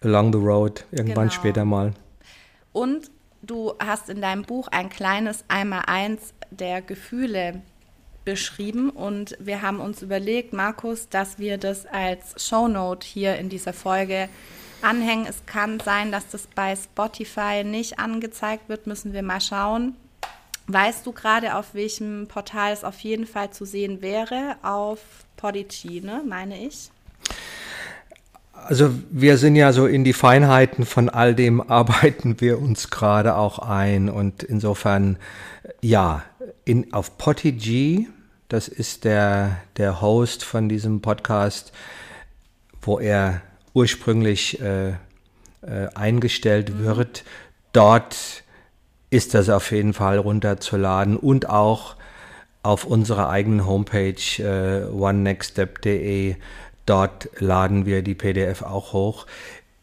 along 0.00 0.32
the 0.32 0.40
road, 0.40 0.84
irgendwann 0.90 1.28
genau. 1.28 1.40
später 1.40 1.64
mal. 1.64 1.92
Und 2.72 3.08
du 3.42 3.74
hast 3.78 4.08
in 4.08 4.20
deinem 4.20 4.42
Buch 4.42 4.68
ein 4.68 4.90
kleines 4.90 5.44
Einmal-Eins 5.48 6.34
der 6.56 6.82
Gefühle 6.82 7.62
beschrieben 8.24 8.90
und 8.90 9.36
wir 9.38 9.62
haben 9.62 9.80
uns 9.80 10.02
überlegt, 10.02 10.52
Markus, 10.52 11.08
dass 11.08 11.38
wir 11.38 11.58
das 11.58 11.86
als 11.86 12.46
Shownote 12.46 13.06
hier 13.06 13.36
in 13.36 13.48
dieser 13.48 13.72
Folge 13.72 14.28
anhängen. 14.82 15.26
Es 15.26 15.46
kann 15.46 15.80
sein, 15.80 16.12
dass 16.12 16.28
das 16.28 16.46
bei 16.54 16.74
Spotify 16.76 17.64
nicht 17.64 17.98
angezeigt 17.98 18.68
wird, 18.68 18.86
müssen 18.86 19.12
wir 19.12 19.22
mal 19.22 19.40
schauen. 19.40 19.94
Weißt 20.66 21.06
du 21.06 21.12
gerade, 21.12 21.54
auf 21.54 21.74
welchem 21.74 22.26
Portal 22.26 22.72
es 22.72 22.82
auf 22.82 22.98
jeden 23.00 23.26
Fall 23.26 23.50
zu 23.50 23.64
sehen 23.64 24.02
wäre? 24.02 24.56
Auf 24.62 24.98
Podigy, 25.36 26.00
ne, 26.00 26.22
meine 26.28 26.58
ich? 26.58 26.90
Also 28.52 28.90
wir 29.10 29.38
sind 29.38 29.54
ja 29.54 29.72
so 29.72 29.86
in 29.86 30.02
die 30.02 30.12
Feinheiten 30.12 30.84
von 30.84 31.08
all 31.08 31.36
dem 31.36 31.60
arbeiten 31.70 32.40
wir 32.40 32.60
uns 32.60 32.90
gerade 32.90 33.36
auch 33.36 33.60
ein 33.60 34.08
und 34.08 34.42
insofern 34.42 35.18
ja, 35.80 36.24
in, 36.64 36.92
auf 36.92 37.18
Podigy, 37.18 38.08
das 38.48 38.68
ist 38.68 39.04
der, 39.04 39.58
der 39.76 40.00
Host 40.00 40.44
von 40.44 40.68
diesem 40.68 41.00
Podcast, 41.00 41.72
wo 42.80 42.98
er 42.98 43.42
ursprünglich 43.74 44.60
äh, 44.60 44.90
äh, 44.90 45.88
eingestellt 45.94 46.70
mhm. 46.70 46.84
wird. 46.84 47.24
Dort 47.72 48.44
ist 49.10 49.34
das 49.34 49.48
auf 49.48 49.70
jeden 49.70 49.92
Fall 49.92 50.18
runterzuladen 50.18 51.16
und 51.16 51.48
auch 51.48 51.96
auf 52.62 52.84
unserer 52.84 53.28
eigenen 53.28 53.66
Homepage 53.66 54.14
äh, 54.38 54.84
onenextstep.de. 54.90 56.36
Dort 56.84 57.28
laden 57.38 57.86
wir 57.86 58.02
die 58.02 58.14
PDF 58.14 58.62
auch 58.62 58.92
hoch. 58.92 59.26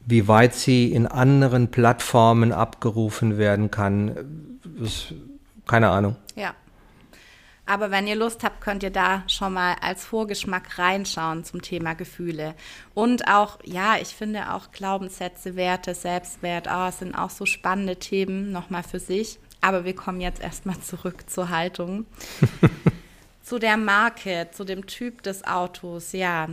Wie 0.06 0.28
weit 0.28 0.54
sie 0.54 0.92
in 0.92 1.08
anderen 1.08 1.70
Plattformen 1.70 2.52
abgerufen 2.52 3.38
werden 3.38 3.72
kann, 3.72 4.60
ist, 4.82 5.14
keine 5.66 5.90
Ahnung. 5.90 6.18
Aber 7.66 7.92
wenn 7.92 8.08
ihr 8.08 8.16
Lust 8.16 8.44
habt, 8.44 8.60
könnt 8.60 8.84
ihr 8.84 8.90
da 8.90 9.24
schon 9.28 9.54
mal 9.54 9.76
als 9.80 10.04
Vorgeschmack 10.04 10.78
reinschauen 10.78 11.46
zum 11.46 11.62
Thema 11.62 11.94
Gefühle. 11.94 12.56
Und 12.94 13.30
auch, 13.30 13.60
ja, 13.64 13.96
ich 14.02 14.10
finde 14.10 14.54
auch 14.54 14.72
Glaubenssätze, 14.72 15.56
Werte, 15.56 15.96
Selbstwert, 15.96 16.68
oh, 16.70 16.92
sind 16.92 17.16
auch 17.16 17.30
so 17.30 17.46
spannende 17.46 17.96
Themen 17.96 18.52
nochmal 18.52 18.84
für 18.84 19.00
sich. 19.00 19.40
Aber 19.62 19.86
wir 19.86 19.96
kommen 19.96 20.20
jetzt 20.20 20.42
erstmal 20.42 20.80
zurück 20.82 21.30
zur 21.30 21.50
Haltung. 21.50 22.06
zu 23.42 23.60
der 23.60 23.78
Marke, 23.78 24.50
zu 24.52 24.66
dem 24.66 24.86
Typ 24.86 25.24
des 25.24 25.46
Autos, 25.46 26.12
ja. 26.12 26.50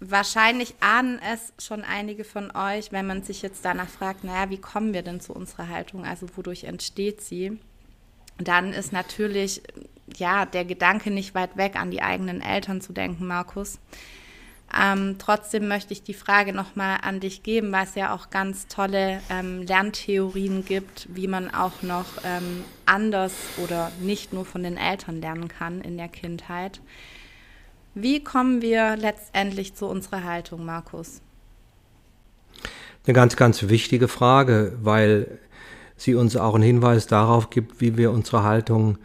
Wahrscheinlich 0.00 0.74
ahnen 0.80 1.18
es 1.22 1.54
schon 1.58 1.82
einige 1.82 2.24
von 2.24 2.54
euch, 2.54 2.92
wenn 2.92 3.06
man 3.06 3.22
sich 3.22 3.40
jetzt 3.40 3.64
danach 3.64 3.88
fragt, 3.88 4.24
naja, 4.24 4.50
wie 4.50 4.60
kommen 4.60 4.92
wir 4.92 5.00
denn 5.00 5.22
zu 5.22 5.32
unserer 5.32 5.70
Haltung? 5.70 6.04
Also 6.04 6.26
wodurch 6.36 6.64
entsteht 6.64 7.22
sie? 7.22 7.58
Dann 8.38 8.72
ist 8.72 8.92
natürlich 8.92 9.62
ja 10.16 10.46
der 10.46 10.64
Gedanke 10.64 11.10
nicht 11.10 11.34
weit 11.34 11.56
weg, 11.56 11.76
an 11.76 11.90
die 11.90 12.02
eigenen 12.02 12.40
Eltern 12.40 12.80
zu 12.80 12.92
denken, 12.92 13.26
Markus. 13.26 13.78
Ähm, 14.76 15.16
trotzdem 15.18 15.68
möchte 15.68 15.92
ich 15.92 16.02
die 16.02 16.14
Frage 16.14 16.52
nochmal 16.52 16.98
an 17.02 17.20
dich 17.20 17.42
geben, 17.42 17.70
weil 17.70 17.84
es 17.84 17.94
ja 17.94 18.12
auch 18.12 18.30
ganz 18.30 18.66
tolle 18.66 19.20
ähm, 19.30 19.62
Lerntheorien 19.62 20.64
gibt, 20.64 21.08
wie 21.14 21.28
man 21.28 21.54
auch 21.54 21.82
noch 21.82 22.06
ähm, 22.24 22.64
anders 22.84 23.32
oder 23.62 23.92
nicht 24.00 24.32
nur 24.32 24.44
von 24.44 24.64
den 24.64 24.76
Eltern 24.76 25.20
lernen 25.20 25.48
kann 25.48 25.80
in 25.80 25.96
der 25.96 26.08
Kindheit. 26.08 26.80
Wie 27.94 28.22
kommen 28.22 28.60
wir 28.60 28.96
letztendlich 28.96 29.74
zu 29.74 29.86
unserer 29.86 30.24
Haltung, 30.24 30.64
Markus? 30.64 31.22
Eine 33.06 33.14
ganz, 33.14 33.36
ganz 33.36 33.68
wichtige 33.68 34.08
Frage, 34.08 34.76
weil 34.82 35.38
sie 35.96 36.14
uns 36.14 36.36
auch 36.36 36.54
einen 36.54 36.64
Hinweis 36.64 37.06
darauf 37.06 37.50
gibt, 37.50 37.80
wie 37.80 37.96
wir 37.96 38.10
unsere 38.10 38.42
Haltung 38.42 38.98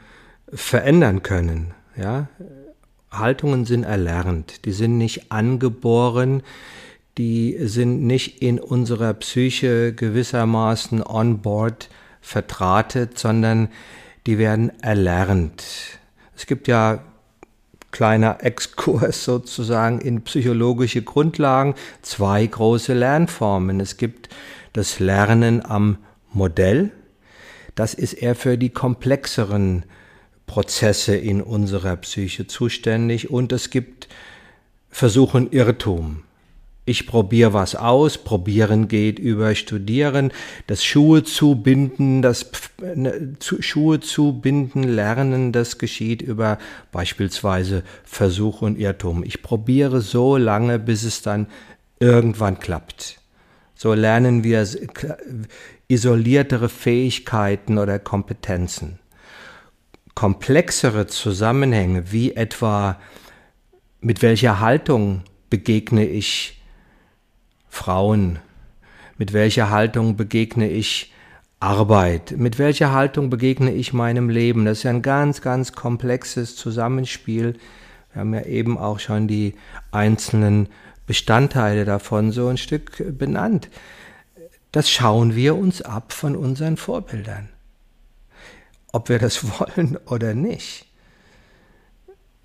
verändern 0.54 1.24
können. 1.24 1.74
Ja? 1.96 2.28
Haltungen 3.12 3.66
sind 3.66 3.84
erlernt, 3.84 4.66
die 4.66 4.72
sind 4.72 4.98
nicht 4.98 5.32
angeboren, 5.32 6.44
die 7.18 7.58
sind 7.60 8.04
nicht 8.04 8.42
in 8.42 8.60
unserer 8.60 9.14
Psyche 9.14 9.94
gewissermaßen 9.94 11.04
on 11.04 11.42
board 11.42 11.90
vertratet, 12.22 13.20
sondern 13.20 13.70
die 14.26 14.38
werden 14.38 14.72
erlernt. 14.82 15.64
Es 16.36 16.46
gibt 16.46 16.68
ja 16.68 17.04
kleiner 17.92 18.38
Exkurs 18.44 19.26
sozusagen 19.26 20.00
in 20.00 20.22
psychologische 20.22 21.02
Grundlagen, 21.02 21.76
zwei 22.02 22.46
große 22.46 22.94
Lernformen. 22.94 23.80
Es 23.80 23.98
gibt 23.98 24.30
das 24.74 25.00
Lernen 25.00 25.66
am 25.66 25.98
Modell. 26.34 26.91
Das 27.76 27.94
ist 27.94 28.13
eher 28.13 28.36
für 28.36 28.58
die 28.58 28.70
komplexeren 28.70 29.86
Prozesse 30.46 31.15
in 31.15 31.41
unserer 31.41 31.96
Psyche 31.96 32.48
zuständig 32.48 33.30
und 33.30 33.52
es 33.54 33.70
gibt 33.70 34.10
Versuchen 34.89 35.50
Irrtum. 35.52 36.24
Ich 36.84 37.08
probiere 37.08 37.54
was 37.54 37.76
aus, 37.76 38.17
probieren 38.17 38.89
geht 38.89 39.20
über 39.20 39.56
studieren, 39.56 40.34
das 40.67 40.84
Schuhe 40.84 41.24
zubinden, 41.24 42.22
das 42.22 42.52
ne, 42.82 43.36
Schuhe 43.39 44.02
zubinden, 44.02 44.84
lernen, 44.84 45.54
das 45.54 45.78
geschieht 45.78 46.22
über 46.22 46.58
beispielsweise 46.91 47.84
Versuch 48.04 48.62
und 48.62 48.78
Irrtum. 48.78 49.24
Ich 49.24 49.41
probiere 49.41 50.02
so 50.02 50.36
lange, 50.36 50.80
bis 50.80 51.04
es 51.04 51.22
dann 51.22 51.48
irgendwann 52.00 52.60
klappt. 52.60 53.21
So 53.82 53.96
lernen 53.96 54.44
wir 54.44 54.67
isoliertere 55.88 56.70
Fähigkeiten 56.70 57.80
oder 57.80 57.98
Kompetenzen. 57.98 59.00
Komplexere 60.13 61.08
Zusammenhänge, 61.08 62.12
wie 62.12 62.36
etwa 62.36 63.00
mit 64.00 64.22
welcher 64.22 64.60
Haltung 64.60 65.24
begegne 65.50 66.06
ich 66.06 66.62
Frauen, 67.70 68.38
mit 69.17 69.34
welcher 69.34 69.72
Haltung 69.72 70.15
begegne 70.15 70.70
ich 70.70 71.12
Arbeit, 71.60 72.36
mit 72.38 72.60
welcher 72.60 72.91
Haltung 72.91 73.32
begegne 73.32 73.74
ich 73.74 73.94
meinem 73.94 74.30
Leben. 74.30 74.63
Das 74.65 74.78
ist 74.78 74.86
ein 74.86 75.02
ganz, 75.02 75.41
ganz 75.41 75.72
komplexes 75.74 76.56
Zusammenspiel. 76.56 77.56
Wir 78.13 78.20
haben 78.20 78.34
ja 78.36 78.44
eben 78.44 78.78
auch 78.78 79.00
schon 79.00 79.28
die 79.28 79.56
einzelnen 79.89 80.70
Bestandteile 81.08 81.86
davon 81.86 82.32
so 82.32 82.48
ein 82.48 82.58
Stück 82.58 83.18
benannt. 83.18 83.70
Das 84.72 84.90
schauen 84.90 85.36
wir 85.36 85.56
uns 85.56 85.82
ab 85.82 86.14
von 86.14 86.36
unseren 86.36 86.78
Vorbildern. 86.78 87.50
Ob 88.92 89.10
wir 89.10 89.20
das 89.20 89.44
wollen 89.60 89.98
oder 90.06 90.34
nicht. 90.34 90.86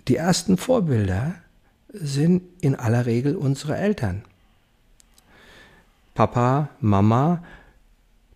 Die 0.09 0.16
ersten 0.16 0.57
Vorbilder 0.57 1.35
sind 1.92 2.42
in 2.61 2.75
aller 2.75 3.07
Regel 3.07 3.37
unsere 3.37 3.77
Eltern. 3.77 4.25
Papa, 6.14 6.71
Mama, 6.81 7.42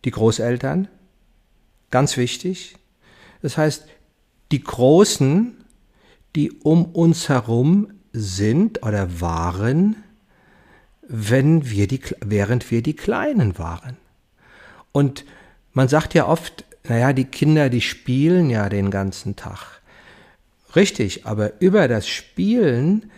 die 0.04 0.10
Großeltern, 0.10 0.88
ganz 1.90 2.16
wichtig. 2.16 2.76
Das 3.42 3.56
heißt, 3.56 3.86
die 4.52 4.62
Großen, 4.62 5.56
die 6.36 6.52
um 6.52 6.86
uns 6.86 7.28
herum 7.28 7.92
sind 8.12 8.82
oder 8.82 9.20
waren, 9.20 9.96
wenn 11.12 11.68
wir 11.68 11.88
die, 11.88 12.00
während 12.20 12.70
wir 12.70 12.82
die 12.82 12.94
Kleinen 12.94 13.58
waren. 13.58 13.96
Und 14.92 15.24
man 15.72 15.88
sagt 15.88 16.14
ja 16.14 16.26
oft, 16.26 16.64
naja, 16.84 17.12
die 17.12 17.24
Kinder, 17.24 17.68
die 17.68 17.80
spielen 17.80 18.48
ja 18.48 18.68
den 18.68 18.90
ganzen 18.90 19.36
Tag. 19.36 19.80
Richtig, 20.76 21.26
aber 21.26 21.60
über 21.60 21.88
das 21.88 22.06
Spielen 22.06 23.10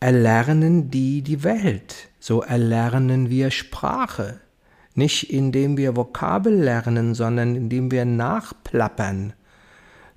erlernen 0.00 0.90
die 0.90 1.22
die 1.22 1.44
Welt. 1.44 2.08
So 2.20 2.42
erlernen 2.42 3.28
wir 3.28 3.50
Sprache. 3.50 4.40
Nicht 4.94 5.30
indem 5.30 5.76
wir 5.76 5.94
Vokabel 5.94 6.54
lernen, 6.54 7.14
sondern 7.14 7.54
indem 7.54 7.90
wir 7.90 8.06
nachplappern. 8.06 9.34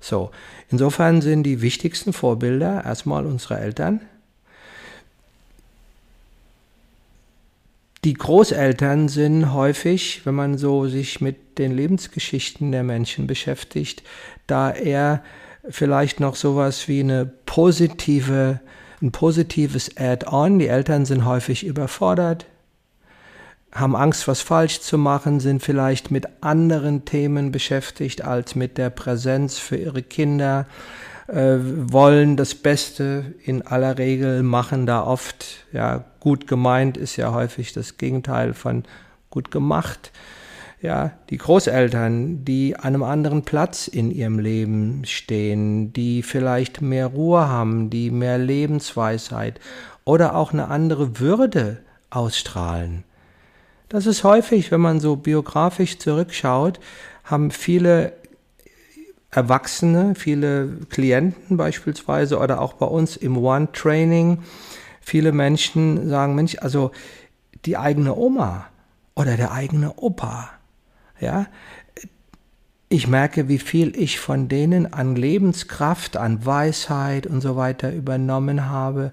So, 0.00 0.30
insofern 0.70 1.20
sind 1.20 1.42
die 1.42 1.60
wichtigsten 1.60 2.14
Vorbilder 2.14 2.82
erstmal 2.84 3.26
unsere 3.26 3.60
Eltern, 3.60 4.00
Die 8.04 8.14
Großeltern 8.14 9.08
sind 9.08 9.52
häufig, 9.52 10.22
wenn 10.24 10.34
man 10.34 10.56
so 10.56 10.86
sich 10.86 11.20
mit 11.20 11.58
den 11.58 11.76
Lebensgeschichten 11.76 12.72
der 12.72 12.82
Menschen 12.82 13.26
beschäftigt, 13.26 14.02
da 14.46 14.70
eher 14.70 15.22
vielleicht 15.68 16.18
noch 16.18 16.34
sowas 16.34 16.88
wie 16.88 17.00
eine 17.00 17.26
positive, 17.44 18.60
ein 19.02 19.12
positives 19.12 19.98
Add-on. 19.98 20.58
Die 20.58 20.68
Eltern 20.68 21.04
sind 21.04 21.26
häufig 21.26 21.66
überfordert, 21.66 22.46
haben 23.70 23.94
Angst, 23.94 24.26
was 24.26 24.40
falsch 24.40 24.80
zu 24.80 24.96
machen, 24.96 25.38
sind 25.38 25.62
vielleicht 25.62 26.10
mit 26.10 26.26
anderen 26.40 27.04
Themen 27.04 27.52
beschäftigt 27.52 28.22
als 28.22 28.54
mit 28.54 28.78
der 28.78 28.88
Präsenz 28.88 29.58
für 29.58 29.76
ihre 29.76 30.02
Kinder, 30.02 30.66
äh, 31.26 31.58
wollen 31.60 32.38
das 32.38 32.54
Beste 32.54 33.34
in 33.44 33.60
aller 33.60 33.98
Regel, 33.98 34.42
machen 34.42 34.86
da 34.86 35.04
oft, 35.04 35.66
ja, 35.72 36.06
gut 36.20 36.46
gemeint 36.46 36.96
ist 36.96 37.16
ja 37.16 37.32
häufig 37.32 37.72
das 37.72 37.96
Gegenteil 37.96 38.54
von 38.54 38.84
gut 39.30 39.50
gemacht. 39.50 40.12
Ja, 40.82 41.12
die 41.28 41.36
Großeltern, 41.36 42.44
die 42.44 42.74
an 42.76 42.94
einem 42.94 43.02
anderen 43.02 43.42
Platz 43.42 43.86
in 43.86 44.10
ihrem 44.10 44.38
Leben 44.38 45.02
stehen, 45.04 45.92
die 45.92 46.22
vielleicht 46.22 46.80
mehr 46.80 47.08
Ruhe 47.08 47.48
haben, 47.48 47.90
die 47.90 48.10
mehr 48.10 48.38
Lebensweisheit 48.38 49.60
oder 50.04 50.34
auch 50.34 50.52
eine 50.52 50.68
andere 50.68 51.20
Würde 51.20 51.82
ausstrahlen. 52.08 53.04
Das 53.90 54.06
ist 54.06 54.24
häufig, 54.24 54.70
wenn 54.70 54.80
man 54.80 55.00
so 55.00 55.16
biografisch 55.16 55.98
zurückschaut, 55.98 56.80
haben 57.24 57.50
viele 57.50 58.14
Erwachsene, 59.30 60.14
viele 60.14 60.68
Klienten 60.88 61.56
beispielsweise 61.56 62.38
oder 62.38 62.60
auch 62.60 62.72
bei 62.72 62.86
uns 62.86 63.16
im 63.16 63.36
One-Training, 63.36 64.38
viele 65.10 65.32
Menschen 65.32 66.08
sagen, 66.08 66.36
Mensch, 66.36 66.56
also 66.60 66.92
die 67.64 67.76
eigene 67.76 68.14
Oma 68.14 68.66
oder 69.16 69.36
der 69.36 69.50
eigene 69.50 69.94
Opa, 69.96 70.50
ja, 71.18 71.46
ich 72.88 73.08
merke, 73.08 73.48
wie 73.48 73.58
viel 73.58 73.96
ich 73.96 74.20
von 74.20 74.48
denen 74.48 74.92
an 74.92 75.16
Lebenskraft, 75.16 76.16
an 76.16 76.46
Weisheit 76.46 77.26
und 77.26 77.40
so 77.40 77.56
weiter 77.56 77.92
übernommen 77.92 78.68
habe, 78.68 79.12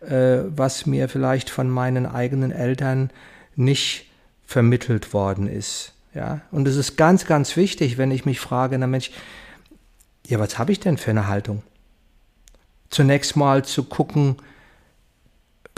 äh, 0.00 0.38
was 0.48 0.86
mir 0.86 1.08
vielleicht 1.08 1.50
von 1.50 1.70
meinen 1.70 2.06
eigenen 2.06 2.50
Eltern 2.50 3.10
nicht 3.54 4.06
vermittelt 4.44 5.12
worden 5.12 5.48
ist. 5.48 5.92
Ja, 6.14 6.40
und 6.50 6.66
es 6.66 6.74
ist 6.74 6.96
ganz, 6.96 7.26
ganz 7.26 7.56
wichtig, 7.56 7.96
wenn 7.96 8.10
ich 8.10 8.24
mich 8.24 8.40
frage, 8.40 8.76
na 8.76 8.88
Mensch, 8.88 9.12
ja, 10.26 10.40
was 10.40 10.58
habe 10.58 10.72
ich 10.72 10.80
denn 10.80 10.98
für 10.98 11.10
eine 11.10 11.28
Haltung? 11.28 11.62
Zunächst 12.90 13.36
mal 13.36 13.64
zu 13.64 13.84
gucken, 13.84 14.36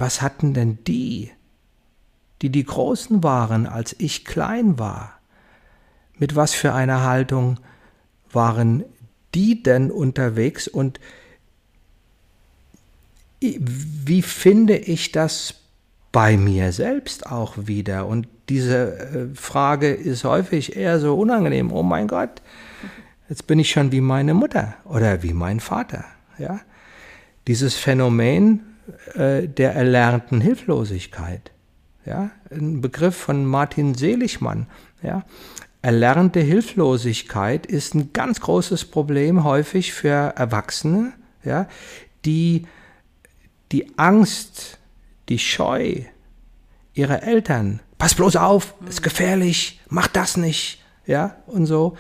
was 0.01 0.23
hatten 0.23 0.55
denn 0.55 0.79
die, 0.87 1.31
die 2.43 2.51
die 2.51 2.65
Großen 2.65 3.23
waren, 3.23 3.67
als 3.67 3.95
ich 3.99 4.25
klein 4.25 4.79
war? 4.79 5.21
Mit 6.19 6.37
was 6.37 6.55
für 6.55 6.73
einer 6.73 7.03
Haltung 7.03 7.59
waren 8.33 8.85
die 9.35 9.63
denn 9.63 9.91
unterwegs 9.91 10.69
und 10.69 11.01
wie 13.41 14.23
finde 14.23 14.77
ich 14.77 15.13
das 15.13 15.55
bei 16.13 16.37
mir 16.37 16.73
selbst 16.73 17.27
auch 17.27 17.55
wieder? 17.57 18.07
Und 18.07 18.29
diese 18.49 18.99
äh, 18.99 19.35
Frage 19.35 19.93
ist 19.93 20.25
häufig 20.25 20.77
eher 20.77 20.99
so 21.01 21.17
unangenehm. 21.17 21.73
Oh 21.73 21.83
mein 21.83 22.07
Gott, 22.07 22.43
jetzt 23.31 23.47
bin 23.47 23.59
ich 23.59 23.71
schon 23.71 23.93
wie 23.93 24.03
meine 24.03 24.35
Mutter 24.35 24.75
oder 24.85 25.23
wie 25.23 25.33
mein 25.33 25.61
Vater. 25.61 26.05
Ja? 26.39 26.61
Dieses 27.47 27.77
Phänomen 27.77 28.70
äh, 29.15 29.49
der 29.49 29.75
erlernten 29.75 30.41
Hilflosigkeit. 30.41 31.51
Ja? 32.05 32.31
Ein 32.51 32.81
Begriff 32.81 33.17
von 33.17 33.45
Martin 33.45 33.95
Seligmann. 33.95 34.67
Ja? 35.03 35.25
Erlernte 35.83 36.41
Hilflosigkeit 36.41 37.67
ist 37.67 37.95
ein 37.95 38.13
ganz 38.13 38.41
großes 38.41 38.85
Problem 38.87 39.45
häufig 39.45 39.93
für 39.93 40.35
Erwachsene, 40.37 41.13
ja? 41.45 41.67
die 42.25 42.67
die 43.73 43.99
Angst, 43.99 44.79
die 45.29 45.39
Scheu 45.39 46.03
ihrer 46.95 47.23
Eltern, 47.23 47.81
pass 47.99 48.15
bloß 48.15 48.37
auf, 48.37 48.75
ist 48.89 49.03
gefährlich, 49.03 49.81
mach 49.89 50.09
das 50.09 50.37
nicht, 50.37 50.83
ja, 51.07 51.37
und 51.47 51.67
so, 51.67 51.97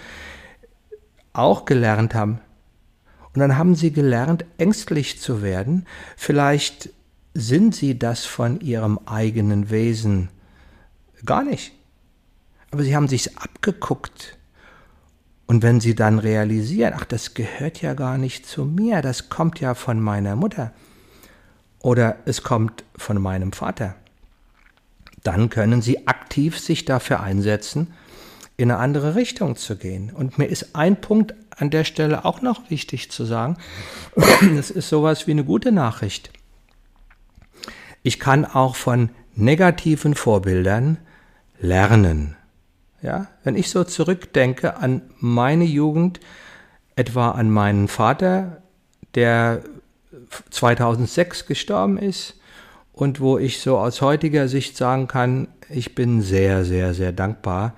auch 1.32 1.64
gelernt 1.64 2.14
haben. 2.14 2.40
Und 3.34 3.40
dann 3.40 3.56
haben 3.56 3.74
sie 3.74 3.92
gelernt, 3.92 4.44
ängstlich 4.58 5.20
zu 5.20 5.42
werden. 5.42 5.86
Vielleicht 6.16 6.90
sind 7.34 7.74
sie 7.74 7.98
das 7.98 8.24
von 8.24 8.60
ihrem 8.60 8.98
eigenen 9.06 9.70
Wesen 9.70 10.30
gar 11.24 11.44
nicht. 11.44 11.72
Aber 12.72 12.82
sie 12.82 12.94
haben 12.96 13.08
sich's 13.08 13.36
abgeguckt. 13.36 14.36
Und 15.46 15.62
wenn 15.62 15.80
sie 15.80 15.94
dann 15.94 16.18
realisieren, 16.18 16.94
ach, 16.96 17.04
das 17.04 17.34
gehört 17.34 17.82
ja 17.82 17.94
gar 17.94 18.18
nicht 18.18 18.46
zu 18.46 18.64
mir, 18.64 19.02
das 19.02 19.28
kommt 19.28 19.60
ja 19.60 19.74
von 19.74 20.00
meiner 20.00 20.36
Mutter 20.36 20.72
oder 21.80 22.18
es 22.24 22.42
kommt 22.42 22.84
von 22.96 23.20
meinem 23.20 23.52
Vater, 23.52 23.96
dann 25.24 25.50
können 25.50 25.82
sie 25.82 26.06
aktiv 26.06 26.58
sich 26.58 26.84
dafür 26.84 27.20
einsetzen, 27.20 27.92
in 28.60 28.70
eine 28.70 28.80
andere 28.80 29.14
Richtung 29.14 29.56
zu 29.56 29.76
gehen. 29.76 30.10
Und 30.10 30.38
mir 30.38 30.46
ist 30.46 30.74
ein 30.74 31.00
Punkt 31.00 31.34
an 31.56 31.70
der 31.70 31.84
Stelle 31.84 32.24
auch 32.24 32.42
noch 32.42 32.70
wichtig 32.70 33.10
zu 33.10 33.24
sagen. 33.24 33.56
Das 34.56 34.70
ist 34.70 34.88
sowas 34.88 35.26
wie 35.26 35.32
eine 35.32 35.44
gute 35.44 35.72
Nachricht. 35.72 36.30
Ich 38.02 38.20
kann 38.20 38.44
auch 38.44 38.76
von 38.76 39.10
negativen 39.34 40.14
Vorbildern 40.14 40.98
lernen. 41.58 42.36
Ja, 43.02 43.28
wenn 43.44 43.56
ich 43.56 43.70
so 43.70 43.84
zurückdenke 43.84 44.76
an 44.76 45.02
meine 45.18 45.64
Jugend, 45.64 46.20
etwa 46.96 47.30
an 47.30 47.50
meinen 47.50 47.88
Vater, 47.88 48.62
der 49.14 49.62
2006 50.50 51.46
gestorben 51.46 51.96
ist 51.96 52.38
und 52.92 53.20
wo 53.20 53.38
ich 53.38 53.60
so 53.60 53.78
aus 53.78 54.02
heutiger 54.02 54.48
Sicht 54.48 54.76
sagen 54.76 55.08
kann, 55.08 55.48
ich 55.70 55.94
bin 55.94 56.20
sehr, 56.20 56.64
sehr, 56.64 56.92
sehr 56.92 57.12
dankbar, 57.12 57.74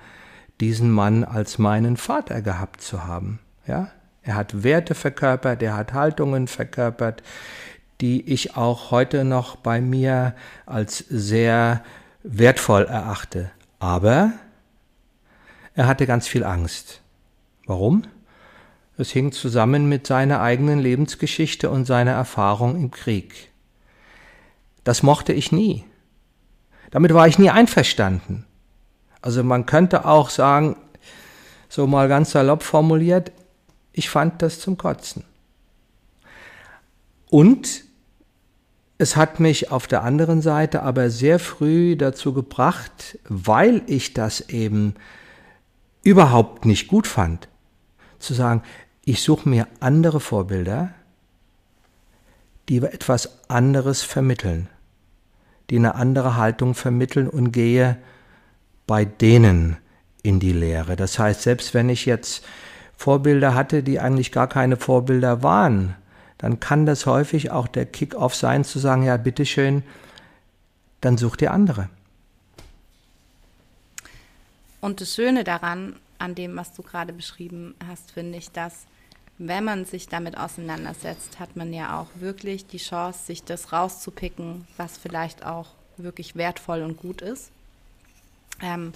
diesen 0.63 0.89
Mann 0.89 1.25
als 1.25 1.57
meinen 1.57 1.97
Vater 1.97 2.41
gehabt 2.41 2.79
zu 2.79 3.03
haben. 3.03 3.39
Ja, 3.67 3.91
er 4.21 4.35
hat 4.35 4.63
Werte 4.63 4.95
verkörpert, 4.95 5.61
er 5.61 5.75
hat 5.75 5.91
Haltungen 5.91 6.47
verkörpert, 6.47 7.21
die 7.99 8.21
ich 8.31 8.55
auch 8.55 8.89
heute 8.89 9.25
noch 9.25 9.57
bei 9.57 9.81
mir 9.81 10.33
als 10.65 10.99
sehr 11.09 11.83
wertvoll 12.23 12.85
erachte. 12.85 13.51
Aber 13.79 14.31
er 15.75 15.85
hatte 15.87 16.07
ganz 16.07 16.29
viel 16.29 16.45
Angst. 16.45 17.01
Warum? 17.65 18.03
Es 18.97 19.11
hing 19.11 19.33
zusammen 19.33 19.89
mit 19.89 20.07
seiner 20.07 20.39
eigenen 20.39 20.79
Lebensgeschichte 20.79 21.69
und 21.69 21.83
seiner 21.83 22.11
Erfahrung 22.11 22.77
im 22.77 22.89
Krieg. 22.89 23.51
Das 24.85 25.03
mochte 25.03 25.33
ich 25.33 25.51
nie. 25.51 25.83
Damit 26.89 27.13
war 27.13 27.27
ich 27.27 27.37
nie 27.37 27.49
einverstanden. 27.49 28.45
Also 29.23 29.41
man 29.41 29.65
könnte 29.65 30.03
auch 30.03 30.29
sagen, 30.29 30.75
so 31.69 31.87
mal 31.87 32.09
ganz 32.09 32.31
salopp 32.31 32.61
formuliert, 32.61 33.31
ich 33.93 34.09
fand 34.09 34.41
das 34.41 34.59
zum 34.59 34.77
Kotzen. 34.77 35.23
Und 37.29 37.85
es 38.97 39.15
hat 39.15 39.39
mich 39.39 39.71
auf 39.71 39.87
der 39.87 40.03
anderen 40.03 40.41
Seite 40.41 40.83
aber 40.83 41.09
sehr 41.09 41.39
früh 41.39 41.95
dazu 41.95 42.33
gebracht, 42.33 43.17
weil 43.29 43.81
ich 43.87 44.13
das 44.13 44.41
eben 44.49 44.93
überhaupt 46.03 46.65
nicht 46.65 46.89
gut 46.89 47.07
fand, 47.07 47.47
zu 48.19 48.33
sagen, 48.33 48.61
ich 49.05 49.21
suche 49.21 49.47
mir 49.47 49.67
andere 49.79 50.19
Vorbilder, 50.19 50.93
die 52.67 52.79
etwas 52.79 53.49
anderes 53.49 54.03
vermitteln, 54.03 54.67
die 55.69 55.77
eine 55.77 55.95
andere 55.95 56.35
Haltung 56.35 56.75
vermitteln 56.75 57.29
und 57.29 57.53
gehe 57.53 57.97
bei 58.87 59.05
denen 59.05 59.77
in 60.23 60.39
die 60.39 60.53
Lehre. 60.53 60.95
Das 60.95 61.19
heißt, 61.19 61.41
selbst 61.41 61.73
wenn 61.73 61.89
ich 61.89 62.05
jetzt 62.05 62.45
Vorbilder 62.97 63.55
hatte, 63.55 63.83
die 63.83 63.99
eigentlich 63.99 64.31
gar 64.31 64.47
keine 64.47 64.77
Vorbilder 64.77 65.43
waren, 65.43 65.95
dann 66.37 66.59
kann 66.59 66.85
das 66.85 67.05
häufig 67.05 67.51
auch 67.51 67.67
der 67.67 67.85
Kick-off 67.85 68.35
sein, 68.35 68.63
zu 68.63 68.79
sagen, 68.79 69.03
ja, 69.03 69.17
bitteschön, 69.17 69.83
dann 71.01 71.17
such 71.17 71.35
dir 71.35 71.51
andere. 71.51 71.89
Und 74.81 74.99
das 74.99 75.15
Schöne 75.15 75.43
daran, 75.43 75.95
an 76.19 76.35
dem, 76.35 76.55
was 76.55 76.73
du 76.73 76.81
gerade 76.81 77.13
beschrieben 77.13 77.75
hast, 77.87 78.11
finde 78.11 78.37
ich, 78.37 78.51
dass 78.51 78.85
wenn 79.37 79.63
man 79.63 79.85
sich 79.85 80.07
damit 80.07 80.37
auseinandersetzt, 80.37 81.39
hat 81.39 81.55
man 81.55 81.73
ja 81.73 81.99
auch 81.99 82.07
wirklich 82.15 82.67
die 82.67 82.77
Chance, 82.77 83.25
sich 83.25 83.43
das 83.43 83.73
rauszupicken, 83.73 84.67
was 84.77 84.97
vielleicht 84.97 85.45
auch 85.45 85.67
wirklich 85.97 86.35
wertvoll 86.35 86.81
und 86.81 86.97
gut 86.97 87.21
ist. 87.21 87.51
Ähm, 88.61 88.93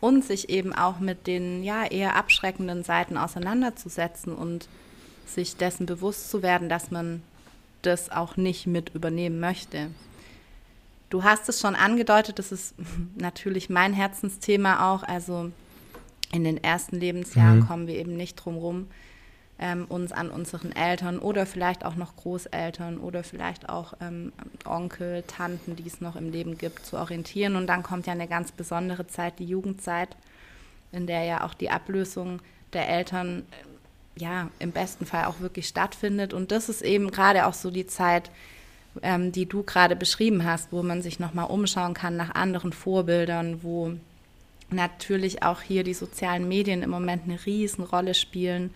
und 0.00 0.24
sich 0.24 0.48
eben 0.48 0.72
auch 0.72 0.98
mit 0.98 1.26
den 1.26 1.62
ja 1.62 1.84
eher 1.84 2.16
abschreckenden 2.16 2.84
Seiten 2.84 3.18
auseinanderzusetzen 3.18 4.34
und 4.34 4.66
sich 5.26 5.56
dessen 5.56 5.86
bewusst 5.86 6.30
zu 6.30 6.42
werden, 6.42 6.68
dass 6.68 6.90
man 6.90 7.22
das 7.82 8.10
auch 8.10 8.36
nicht 8.36 8.66
mit 8.66 8.94
übernehmen 8.94 9.40
möchte. 9.40 9.90
Du 11.10 11.24
hast 11.24 11.48
es 11.48 11.60
schon 11.60 11.74
angedeutet, 11.74 12.38
das 12.38 12.52
ist 12.52 12.74
natürlich 13.16 13.68
mein 13.68 13.92
Herzensthema 13.92 14.92
auch. 14.92 15.02
Also 15.02 15.50
in 16.32 16.44
den 16.44 16.62
ersten 16.62 16.96
Lebensjahren 16.96 17.60
mhm. 17.60 17.66
kommen 17.66 17.86
wir 17.86 17.96
eben 17.96 18.16
nicht 18.16 18.36
drum 18.36 18.56
rum, 18.56 18.86
ähm, 19.60 19.84
uns 19.84 20.10
an 20.10 20.30
unseren 20.30 20.72
Eltern 20.72 21.18
oder 21.18 21.44
vielleicht 21.44 21.84
auch 21.84 21.94
noch 21.94 22.16
Großeltern 22.16 22.98
oder 22.98 23.22
vielleicht 23.22 23.68
auch 23.68 23.92
ähm, 24.00 24.32
Onkel, 24.64 25.22
Tanten, 25.26 25.76
die 25.76 25.86
es 25.86 26.00
noch 26.00 26.16
im 26.16 26.32
Leben 26.32 26.56
gibt, 26.56 26.86
zu 26.86 26.96
orientieren. 26.96 27.56
Und 27.56 27.66
dann 27.66 27.82
kommt 27.82 28.06
ja 28.06 28.14
eine 28.14 28.26
ganz 28.26 28.52
besondere 28.52 29.06
Zeit, 29.06 29.38
die 29.38 29.44
Jugendzeit, 29.44 30.16
in 30.92 31.06
der 31.06 31.24
ja 31.24 31.44
auch 31.44 31.52
die 31.52 31.70
Ablösung 31.70 32.40
der 32.72 32.88
Eltern 32.88 33.44
ja 34.16 34.48
im 34.58 34.72
besten 34.72 35.04
Fall 35.04 35.26
auch 35.26 35.40
wirklich 35.40 35.68
stattfindet. 35.68 36.32
Und 36.32 36.52
das 36.52 36.70
ist 36.70 36.80
eben 36.80 37.10
gerade 37.10 37.46
auch 37.46 37.54
so 37.54 37.70
die 37.70 37.86
Zeit, 37.86 38.30
ähm, 39.02 39.30
die 39.30 39.46
du 39.46 39.62
gerade 39.62 39.94
beschrieben 39.94 40.44
hast, 40.44 40.72
wo 40.72 40.82
man 40.82 41.02
sich 41.02 41.20
nochmal 41.20 41.50
umschauen 41.50 41.92
kann 41.92 42.16
nach 42.16 42.34
anderen 42.34 42.72
Vorbildern, 42.72 43.62
wo 43.62 43.92
natürlich 44.70 45.42
auch 45.42 45.60
hier 45.60 45.84
die 45.84 45.94
sozialen 45.94 46.48
Medien 46.48 46.82
im 46.82 46.90
Moment 46.90 47.24
eine 47.24 47.44
Riesenrolle 47.44 48.14
spielen. 48.14 48.72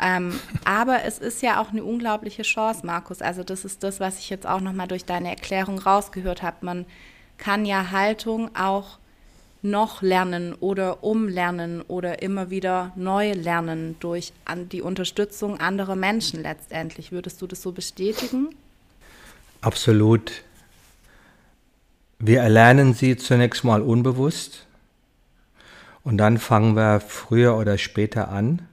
Ähm, 0.00 0.38
aber 0.64 1.04
es 1.04 1.18
ist 1.18 1.42
ja 1.42 1.60
auch 1.60 1.70
eine 1.70 1.84
unglaubliche 1.84 2.42
Chance, 2.42 2.86
Markus. 2.86 3.20
Also 3.20 3.42
das 3.42 3.64
ist 3.64 3.82
das, 3.82 4.00
was 4.00 4.18
ich 4.18 4.30
jetzt 4.30 4.46
auch 4.46 4.60
nochmal 4.60 4.88
durch 4.88 5.04
deine 5.04 5.30
Erklärung 5.30 5.78
rausgehört 5.78 6.42
habe. 6.42 6.64
Man 6.64 6.86
kann 7.36 7.64
ja 7.64 7.90
Haltung 7.90 8.54
auch 8.54 8.98
noch 9.62 10.02
lernen 10.02 10.54
oder 10.54 11.02
umlernen 11.02 11.82
oder 11.82 12.22
immer 12.22 12.50
wieder 12.50 12.92
neu 12.94 13.32
lernen 13.32 13.96
durch 14.00 14.32
die 14.70 14.82
Unterstützung 14.82 15.58
anderer 15.58 15.96
Menschen 15.96 16.42
letztendlich. 16.42 17.10
Würdest 17.10 17.42
du 17.42 17.46
das 17.46 17.62
so 17.62 17.72
bestätigen? 17.72 18.50
Absolut. 19.60 20.44
Wir 22.20 22.40
erlernen 22.40 22.94
sie 22.94 23.16
zunächst 23.16 23.64
mal 23.64 23.82
unbewusst 23.82 24.66
und 26.04 26.18
dann 26.18 26.38
fangen 26.38 26.76
wir 26.76 27.00
früher 27.00 27.56
oder 27.56 27.78
später 27.78 28.28
an, 28.28 28.68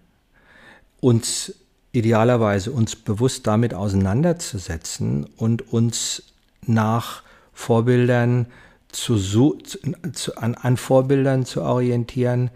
uns 1.05 1.53
idealerweise 1.91 2.71
uns 2.71 2.95
bewusst 2.95 3.45
damit 3.45 3.75
auseinanderzusetzen 3.75 5.27
und 5.37 5.71
uns 5.71 6.23
nach 6.65 7.21
Vorbildern 7.53 8.47
zu, 8.89 9.17
zu, 9.19 10.37
an, 10.37 10.55
an, 10.55 10.77
Vorbildern 10.77 11.45
zu 11.45 11.61
orientieren, 11.61 12.49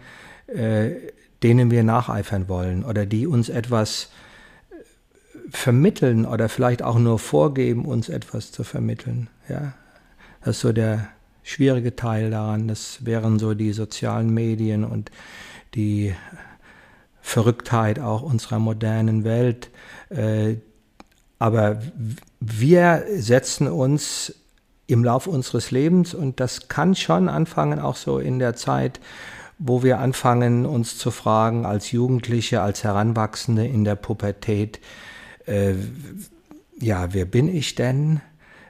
äh, 0.48 0.90
denen 1.44 1.70
wir 1.70 1.84
nacheifern 1.84 2.48
wollen 2.48 2.84
oder 2.84 3.06
die 3.06 3.28
uns 3.28 3.50
etwas 3.50 4.08
vermitteln 5.50 6.26
oder 6.26 6.48
vielleicht 6.48 6.82
auch 6.82 6.98
nur 6.98 7.20
vorgeben, 7.20 7.84
uns 7.84 8.08
etwas 8.08 8.50
zu 8.50 8.64
vermitteln. 8.64 9.28
Ja? 9.48 9.74
Das 10.40 10.56
ist 10.56 10.62
so 10.62 10.72
der 10.72 11.06
schwierige 11.44 11.94
Teil 11.94 12.32
daran. 12.32 12.66
Das 12.66 13.04
wären 13.06 13.38
so 13.38 13.54
die 13.54 13.72
sozialen 13.72 14.34
Medien 14.34 14.82
und 14.82 15.12
die 15.76 16.14
Verrücktheit 17.30 17.98
auch 17.98 18.22
unserer 18.22 18.58
modernen 18.58 19.24
Welt. 19.24 19.70
Äh, 20.10 20.56
aber 21.38 21.80
wir 22.40 23.04
setzen 23.16 23.68
uns 23.68 24.34
im 24.86 25.04
Lauf 25.04 25.26
unseres 25.26 25.70
Lebens 25.70 26.12
und 26.12 26.40
das 26.40 26.68
kann 26.68 26.94
schon 26.94 27.28
anfangen, 27.28 27.78
auch 27.78 27.96
so 27.96 28.18
in 28.18 28.38
der 28.40 28.56
Zeit, 28.56 29.00
wo 29.58 29.82
wir 29.82 30.00
anfangen, 30.00 30.66
uns 30.66 30.98
zu 30.98 31.10
fragen, 31.10 31.64
als 31.64 31.92
Jugendliche, 31.92 32.60
als 32.60 32.82
Heranwachsende 32.82 33.66
in 33.66 33.84
der 33.84 33.94
Pubertät, 33.94 34.80
äh, 35.46 35.74
ja, 36.80 37.12
wer 37.12 37.26
bin 37.26 37.54
ich 37.54 37.74
denn? 37.74 38.20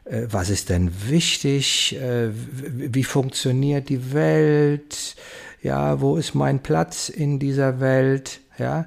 Äh, 0.05 0.27
was 0.31 0.51
ist 0.51 0.69
denn 0.69 0.91
wichtig? 1.09 1.99
Wie 1.99 3.05
funktioniert 3.05 3.89
die 3.89 4.13
Welt? 4.13 5.17
Ja, 5.63 6.01
wo 6.01 6.17
ist 6.17 6.35
mein 6.35 6.61
Platz 6.61 7.09
in 7.09 7.39
dieser 7.39 7.81
Welt? 7.81 8.41
Ja, 8.61 8.85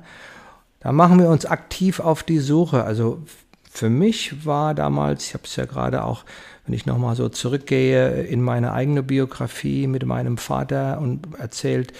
da 0.81 0.91
machen 0.91 1.19
wir 1.19 1.29
uns 1.29 1.47
aktiv 1.47 1.99
auf 1.99 2.21
die 2.21 2.37
Suche. 2.37 2.83
Also 2.83 3.23
für 3.71 3.89
mich 3.89 4.45
war 4.45 4.75
damals, 4.75 5.25
ich 5.25 5.33
habe 5.33 5.45
es 5.45 5.55
ja 5.55 5.65
gerade 5.65 6.03
auch, 6.03 6.25
wenn 6.65 6.75
ich 6.75 6.85
nochmal 6.85 7.15
so 7.15 7.27
zurückgehe 7.27 8.21
in 8.21 8.39
meine 8.41 8.71
eigene 8.71 9.01
Biografie 9.01 9.87
mit 9.87 10.05
meinem 10.05 10.37
Vater 10.37 10.99
und 11.01 11.39
erzählt, 11.39 11.91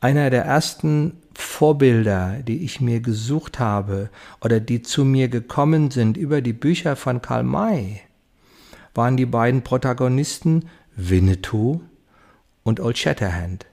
einer 0.00 0.28
der 0.28 0.44
ersten 0.44 1.14
Vorbilder, 1.32 2.40
die 2.46 2.64
ich 2.64 2.82
mir 2.82 3.00
gesucht 3.00 3.58
habe 3.58 4.10
oder 4.42 4.60
die 4.60 4.82
zu 4.82 5.06
mir 5.06 5.28
gekommen 5.28 5.90
sind 5.90 6.18
über 6.18 6.42
die 6.42 6.52
Bücher 6.52 6.96
von 6.96 7.22
Karl 7.22 7.44
May, 7.44 8.02
waren 8.94 9.16
die 9.16 9.26
beiden 9.26 9.62
Protagonisten 9.62 10.68
Winnetou 10.96 11.80
und 12.62 12.78
Old 12.78 12.98
Shatterhand. 12.98 13.64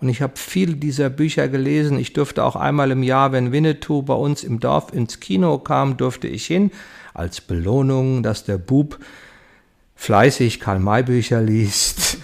Und 0.00 0.08
ich 0.08 0.20
habe 0.20 0.34
viele 0.36 0.74
dieser 0.74 1.08
Bücher 1.08 1.48
gelesen. 1.48 1.98
Ich 1.98 2.12
durfte 2.12 2.44
auch 2.44 2.56
einmal 2.56 2.90
im 2.90 3.02
Jahr, 3.02 3.32
wenn 3.32 3.52
Winnetou 3.52 4.02
bei 4.02 4.14
uns 4.14 4.44
im 4.44 4.60
Dorf 4.60 4.92
ins 4.92 5.20
Kino 5.20 5.58
kam, 5.58 5.96
durfte 5.96 6.28
ich 6.28 6.46
hin, 6.46 6.70
als 7.14 7.40
Belohnung, 7.40 8.22
dass 8.22 8.44
der 8.44 8.58
Bub 8.58 8.98
fleißig 9.94 10.60
Karl-May-Bücher 10.60 11.40
liest. 11.40 12.18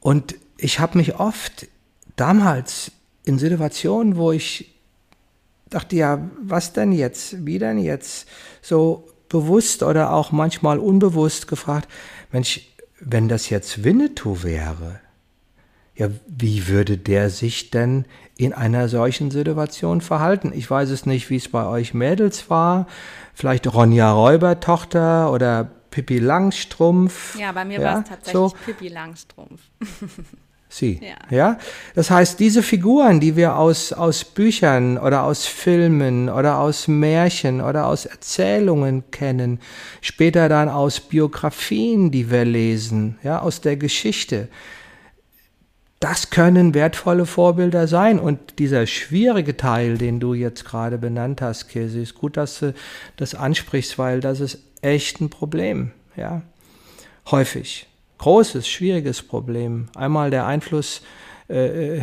Und 0.00 0.34
ich 0.56 0.80
habe 0.80 0.98
mich 0.98 1.20
oft 1.20 1.68
damals 2.16 2.90
in 3.24 3.38
Situationen, 3.38 4.16
wo 4.16 4.32
ich 4.32 4.74
dachte, 5.68 5.94
ja, 5.94 6.28
was 6.42 6.72
denn 6.72 6.90
jetzt? 6.90 7.46
Wie 7.46 7.58
denn 7.58 7.78
jetzt? 7.78 8.26
So 8.60 9.08
bewusst 9.28 9.84
oder 9.84 10.12
auch 10.12 10.32
manchmal 10.32 10.78
unbewusst 10.78 11.46
gefragt, 11.46 11.88
Mensch, 12.32 12.60
wenn 12.98 13.28
das 13.28 13.48
jetzt 13.48 13.84
Winnetou 13.84 14.42
wäre, 14.42 15.00
ja, 15.94 16.08
wie 16.26 16.68
würde 16.68 16.96
der 16.96 17.30
sich 17.30 17.70
denn 17.70 18.06
in 18.36 18.52
einer 18.52 18.88
solchen 18.88 19.30
Situation 19.30 20.00
verhalten? 20.00 20.52
Ich 20.54 20.70
weiß 20.70 20.90
es 20.90 21.04
nicht, 21.04 21.30
wie 21.30 21.36
es 21.36 21.48
bei 21.48 21.66
euch 21.66 21.94
Mädels 21.94 22.48
war. 22.48 22.86
Vielleicht 23.34 23.72
Ronja 23.72 24.10
Räubertochter 24.12 25.30
oder 25.32 25.70
Pippi 25.90 26.18
Langstrumpf. 26.18 27.38
Ja, 27.38 27.52
bei 27.52 27.64
mir 27.64 27.80
ja, 27.80 27.94
war 27.94 28.00
es 28.00 28.08
tatsächlich 28.08 28.32
so. 28.32 28.54
Pippi 28.64 28.88
Langstrumpf. 28.88 29.60
sie. 30.70 31.00
Ja. 31.02 31.36
ja. 31.36 31.58
Das 31.94 32.10
heißt, 32.10 32.40
diese 32.40 32.62
Figuren, 32.62 33.20
die 33.20 33.36
wir 33.36 33.56
aus, 33.56 33.92
aus 33.92 34.24
Büchern 34.24 34.98
oder 34.98 35.24
aus 35.24 35.46
Filmen 35.46 36.28
oder 36.28 36.58
aus 36.58 36.88
Märchen 36.88 37.60
oder 37.60 37.86
aus 37.86 38.06
Erzählungen 38.06 39.10
kennen, 39.10 39.60
später 40.00 40.48
dann 40.48 40.68
aus 40.68 41.00
Biografien, 41.00 42.10
die 42.10 42.30
wir 42.30 42.44
lesen, 42.44 43.18
ja, 43.22 43.40
aus 43.40 43.60
der 43.60 43.76
Geschichte, 43.76 44.48
das 46.00 46.30
können 46.30 46.74
wertvolle 46.74 47.26
Vorbilder 47.26 47.86
sein. 47.86 48.18
Und 48.18 48.58
dieser 48.58 48.86
schwierige 48.86 49.56
Teil, 49.56 49.98
den 49.98 50.18
du 50.18 50.34
jetzt 50.34 50.64
gerade 50.64 50.98
benannt 50.98 51.42
hast, 51.42 51.68
Kirsi, 51.68 52.02
ist 52.02 52.14
gut, 52.14 52.36
dass 52.36 52.60
du 52.60 52.74
das 53.16 53.34
ansprichst, 53.34 53.98
weil 53.98 54.20
das 54.20 54.40
ist 54.40 54.58
echt 54.80 55.20
ein 55.20 55.30
Problem, 55.30 55.92
ja. 56.16 56.42
Häufig 57.30 57.86
großes, 58.18 58.68
schwieriges 58.68 59.22
Problem. 59.22 59.88
Einmal 59.94 60.30
der 60.30 60.46
Einfluss 60.46 61.02
äh, 61.48 61.98
äh 61.98 62.02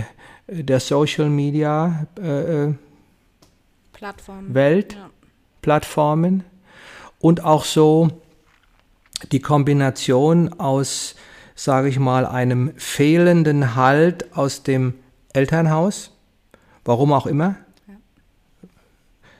der 0.49 0.79
Social 0.79 1.27
Media 1.27 2.07
äh, 2.17 2.67
äh, 2.67 2.73
Plattformen. 3.91 4.53
Welt, 4.53 4.93
ja. 4.93 5.09
Plattformen 5.61 6.45
und 7.19 7.43
auch 7.43 7.65
so 7.65 8.09
die 9.33 9.41
Kombination 9.41 10.53
aus, 10.53 11.15
sage 11.57 11.89
ich 11.89 11.97
mal, 11.99 12.25
einem 12.25 12.71
fehlenden 12.77 13.75
Halt 13.75 14.37
aus 14.37 14.61
dem 14.61 14.93
Elternhaus, 15.33 16.11
warum 16.85 17.11
auch 17.11 17.25
immer, 17.25 17.55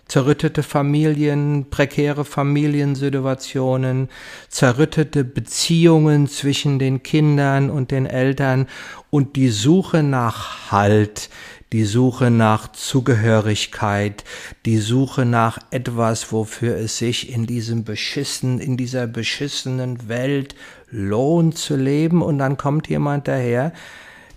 zerrüttete 0.08 0.64
Familien, 0.64 1.68
prekäre 1.70 2.26
Familiensituationen, 2.26 4.10
zerrüttete 4.50 5.24
Beziehungen 5.24 6.28
zwischen 6.28 6.80
den 6.80 7.04
Kindern 7.04 7.70
und 7.70 7.92
den 7.92 8.08
Eltern 8.08 8.68
und 9.12 9.36
die 9.36 9.50
Suche 9.50 10.02
nach 10.02 10.72
Halt, 10.72 11.30
die 11.74 11.84
Suche 11.84 12.32
nach 12.32 12.72
Zugehörigkeit, 12.72 14.24
die 14.66 14.78
Suche 14.78 15.26
nach 15.26 15.60
etwas, 15.72 16.32
wofür 16.32 16.78
es 16.78 16.98
sich 16.98 17.30
in 17.30 17.46
diesem 17.46 17.84
beschissen, 17.84 18.60
in 18.60 18.78
dieser 18.78 19.06
beschissenen 19.06 20.08
Welt 20.08 20.56
lohnt 20.90 21.58
zu 21.58 21.76
leben. 21.76 22.22
Und 22.22 22.38
dann 22.38 22.58
kommt 22.58 22.88
jemand 22.88 23.28
daher, 23.28 23.74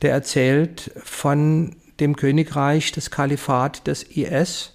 der 0.03 0.13
erzählt 0.13 0.91
von 1.05 1.77
dem 2.01 2.17
Königreich, 2.17 2.91
des 2.93 3.11
Kalifat 3.11 3.87
des 3.87 4.03
IS, 4.03 4.73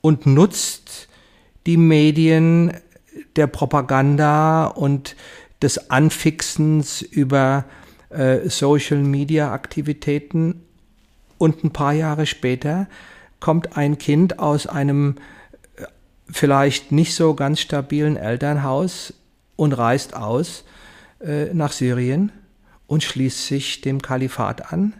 und 0.00 0.24
nutzt 0.24 1.08
die 1.66 1.76
Medien 1.76 2.72
der 3.36 3.48
Propaganda 3.48 4.66
und 4.66 5.14
des 5.60 5.90
Anfixens 5.90 7.02
über 7.02 7.66
äh, 8.08 8.48
Social-Media-Aktivitäten. 8.48 10.62
Und 11.40 11.64
ein 11.64 11.70
paar 11.70 11.94
Jahre 11.94 12.26
später 12.26 12.86
kommt 13.40 13.78
ein 13.78 13.96
Kind 13.96 14.38
aus 14.38 14.66
einem 14.66 15.14
äh, 15.76 15.86
vielleicht 16.30 16.92
nicht 16.92 17.14
so 17.14 17.32
ganz 17.32 17.60
stabilen 17.60 18.18
Elternhaus 18.18 19.14
und 19.56 19.72
reist 19.72 20.14
aus 20.14 20.64
äh, 21.18 21.46
nach 21.54 21.72
Syrien 21.72 22.30
und 22.86 23.02
schließt 23.02 23.46
sich 23.46 23.80
dem 23.80 24.02
Kalifat 24.02 24.70
an. 24.70 24.92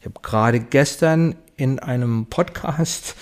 Ich 0.00 0.04
habe 0.04 0.20
gerade 0.20 0.60
gestern 0.60 1.34
in 1.56 1.78
einem 1.78 2.26
Podcast 2.26 3.16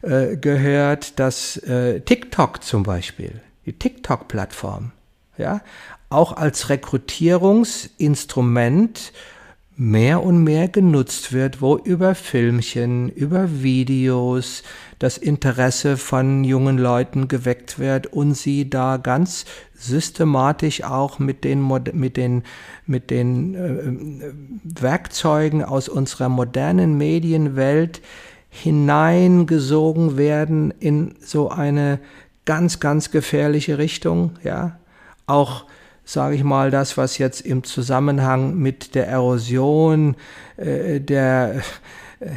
äh, 0.00 0.38
gehört, 0.38 1.20
dass 1.20 1.58
äh, 1.58 2.00
TikTok 2.00 2.64
zum 2.64 2.84
Beispiel, 2.84 3.42
die 3.66 3.74
TikTok-Plattform, 3.74 4.92
ja, 5.36 5.60
auch 6.08 6.34
als 6.34 6.70
Rekrutierungsinstrument 6.70 9.12
mehr 9.76 10.22
und 10.22 10.44
mehr 10.44 10.68
genutzt 10.68 11.32
wird, 11.32 11.60
wo 11.60 11.76
über 11.76 12.14
Filmchen, 12.14 13.08
über 13.08 13.62
Videos 13.62 14.62
das 15.00 15.18
Interesse 15.18 15.96
von 15.96 16.44
jungen 16.44 16.78
Leuten 16.78 17.26
geweckt 17.26 17.78
wird 17.78 18.06
und 18.06 18.34
sie 18.34 18.70
da 18.70 18.98
ganz 18.98 19.44
systematisch 19.74 20.84
auch 20.84 21.18
mit 21.18 21.42
den, 21.44 21.66
mit 21.92 22.16
den, 22.16 22.44
mit 22.86 23.10
den 23.10 23.54
äh, 23.54 24.80
Werkzeugen 24.80 25.64
aus 25.64 25.88
unserer 25.88 26.28
modernen 26.28 26.96
Medienwelt 26.96 28.00
hineingesogen 28.50 30.16
werden 30.16 30.72
in 30.78 31.16
so 31.20 31.50
eine 31.50 31.98
ganz, 32.44 32.78
ganz 32.78 33.10
gefährliche 33.10 33.78
Richtung, 33.78 34.32
ja. 34.44 34.78
Auch 35.26 35.64
sage 36.04 36.36
ich 36.36 36.44
mal, 36.44 36.70
das, 36.70 36.96
was 36.96 37.18
jetzt 37.18 37.40
im 37.40 37.64
Zusammenhang 37.64 38.56
mit 38.56 38.94
der 38.94 39.08
Erosion 39.08 40.16
äh, 40.56 41.00
der 41.00 41.62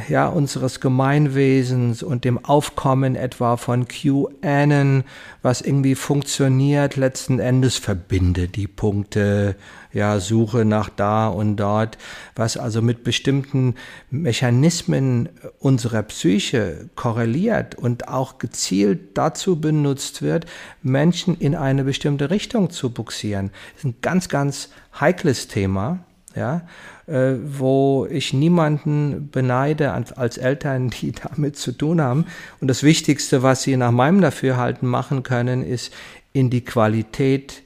ja, 0.08 0.28
unseres 0.28 0.80
Gemeinwesens 0.80 2.02
und 2.02 2.24
dem 2.24 2.44
Aufkommen 2.44 3.16
etwa 3.16 3.56
von 3.56 3.86
QAnon, 3.88 5.04
was 5.42 5.60
irgendwie 5.60 5.94
funktioniert, 5.94 6.96
letzten 6.96 7.38
Endes 7.38 7.76
verbindet 7.76 8.56
die 8.56 8.66
Punkte, 8.66 9.56
ja, 9.92 10.20
Suche 10.20 10.64
nach 10.64 10.88
da 10.88 11.28
und 11.28 11.56
dort, 11.56 11.98
was 12.34 12.56
also 12.56 12.82
mit 12.82 13.04
bestimmten 13.04 13.74
Mechanismen 14.10 15.28
unserer 15.58 16.02
Psyche 16.02 16.90
korreliert 16.94 17.74
und 17.74 18.08
auch 18.08 18.38
gezielt 18.38 19.16
dazu 19.16 19.60
benutzt 19.60 20.22
wird, 20.22 20.46
Menschen 20.82 21.36
in 21.38 21.54
eine 21.54 21.84
bestimmte 21.84 22.30
Richtung 22.30 22.70
zu 22.70 22.90
buxieren. 22.90 23.50
Das 23.74 23.84
ist 23.84 23.84
ein 23.84 23.96
ganz, 24.02 24.28
ganz 24.28 24.70
heikles 25.00 25.48
Thema, 25.48 26.00
ja 26.34 26.62
äh, 27.08 27.36
wo 27.42 28.06
ich 28.10 28.32
niemanden 28.32 29.30
beneide 29.32 29.92
als 29.92 30.36
Eltern, 30.36 30.90
die 31.00 31.12
damit 31.12 31.56
zu 31.56 31.72
tun 31.72 32.00
haben. 32.00 32.26
Und 32.60 32.68
das 32.68 32.82
Wichtigste, 32.82 33.42
was 33.42 33.62
sie 33.62 33.76
nach 33.76 33.92
meinem 33.92 34.20
Dafürhalten 34.20 34.86
machen 34.86 35.22
können, 35.22 35.64
ist 35.64 35.92
in 36.32 36.50
die 36.50 36.64
Qualität 36.64 37.62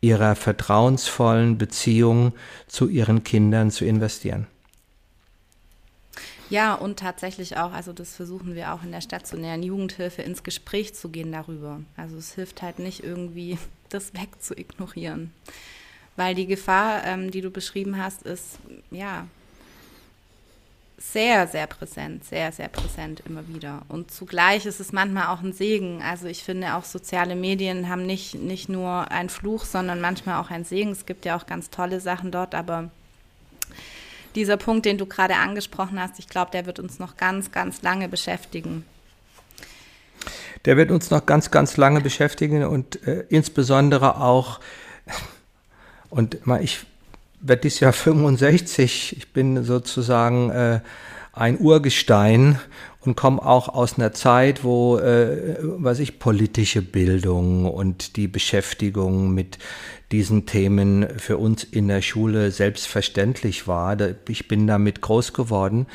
ihrer 0.00 0.36
vertrauensvollen 0.36 1.58
Beziehung 1.58 2.32
zu 2.66 2.88
ihren 2.88 3.24
Kindern 3.24 3.70
zu 3.70 3.84
investieren. 3.84 4.46
Ja, 6.50 6.74
und 6.74 6.98
tatsächlich 6.98 7.58
auch, 7.58 7.72
also 7.72 7.92
das 7.92 8.16
versuchen 8.16 8.54
wir 8.54 8.72
auch 8.72 8.82
in 8.82 8.92
der 8.92 9.02
stationären 9.02 9.62
Jugendhilfe 9.62 10.22
ins 10.22 10.42
Gespräch 10.42 10.94
zu 10.94 11.10
gehen 11.10 11.30
darüber. 11.30 11.82
Also 11.96 12.16
es 12.16 12.34
hilft 12.34 12.62
halt 12.62 12.78
nicht 12.78 13.04
irgendwie, 13.04 13.58
das 13.90 14.14
wegzuignorieren. 14.14 15.32
Weil 16.18 16.34
die 16.34 16.48
Gefahr, 16.48 17.04
ähm, 17.04 17.30
die 17.30 17.42
du 17.42 17.50
beschrieben 17.52 17.96
hast, 17.96 18.24
ist 18.24 18.58
ja 18.90 19.28
sehr, 20.98 21.46
sehr 21.46 21.68
präsent, 21.68 22.24
sehr, 22.24 22.50
sehr 22.50 22.66
präsent 22.66 23.22
immer 23.24 23.46
wieder. 23.46 23.82
Und 23.86 24.10
zugleich 24.10 24.66
ist 24.66 24.80
es 24.80 24.90
manchmal 24.90 25.28
auch 25.28 25.42
ein 25.42 25.52
Segen. 25.52 26.02
Also 26.02 26.26
ich 26.26 26.42
finde 26.42 26.74
auch 26.74 26.82
soziale 26.82 27.36
Medien 27.36 27.88
haben 27.88 28.04
nicht, 28.04 28.34
nicht 28.34 28.68
nur 28.68 29.12
einen 29.12 29.28
Fluch, 29.28 29.64
sondern 29.64 30.00
manchmal 30.00 30.40
auch 30.40 30.50
einen 30.50 30.64
Segen. 30.64 30.90
Es 30.90 31.06
gibt 31.06 31.24
ja 31.24 31.36
auch 31.36 31.46
ganz 31.46 31.70
tolle 31.70 32.00
Sachen 32.00 32.32
dort, 32.32 32.52
aber 32.56 32.90
dieser 34.34 34.56
Punkt, 34.56 34.86
den 34.86 34.98
du 34.98 35.06
gerade 35.06 35.36
angesprochen 35.36 36.00
hast, 36.00 36.18
ich 36.18 36.28
glaube, 36.28 36.50
der 36.50 36.66
wird 36.66 36.80
uns 36.80 36.98
noch 36.98 37.16
ganz, 37.16 37.52
ganz 37.52 37.82
lange 37.82 38.08
beschäftigen. 38.08 38.84
Der 40.64 40.76
wird 40.76 40.90
uns 40.90 41.12
noch 41.12 41.26
ganz, 41.26 41.52
ganz 41.52 41.76
lange 41.76 42.00
beschäftigen 42.00 42.64
und 42.64 43.06
äh, 43.06 43.24
insbesondere 43.28 44.20
auch 44.20 44.58
und 46.10 46.38
ich 46.60 46.80
werde 47.40 47.62
dieses 47.62 47.80
Jahr 47.80 47.92
65, 47.92 49.16
ich 49.16 49.32
bin 49.32 49.62
sozusagen 49.62 50.50
äh, 50.50 50.80
ein 51.32 51.58
Urgestein 51.60 52.58
und 53.00 53.16
komme 53.16 53.44
auch 53.44 53.68
aus 53.68 53.96
einer 53.96 54.12
Zeit, 54.12 54.64
wo, 54.64 54.98
äh, 54.98 55.56
was 55.60 56.00
ich, 56.00 56.18
politische 56.18 56.82
Bildung 56.82 57.64
und 57.64 58.16
die 58.16 58.26
Beschäftigung 58.26 59.32
mit 59.32 59.58
diesen 60.10 60.46
Themen 60.46 61.06
für 61.18 61.36
uns 61.36 61.64
in 61.64 61.88
der 61.88 62.02
Schule 62.02 62.50
selbstverständlich 62.50 63.68
war. 63.68 63.96
Ich 64.28 64.48
bin 64.48 64.66
damit 64.66 65.00
groß 65.00 65.32
geworden. 65.32 65.86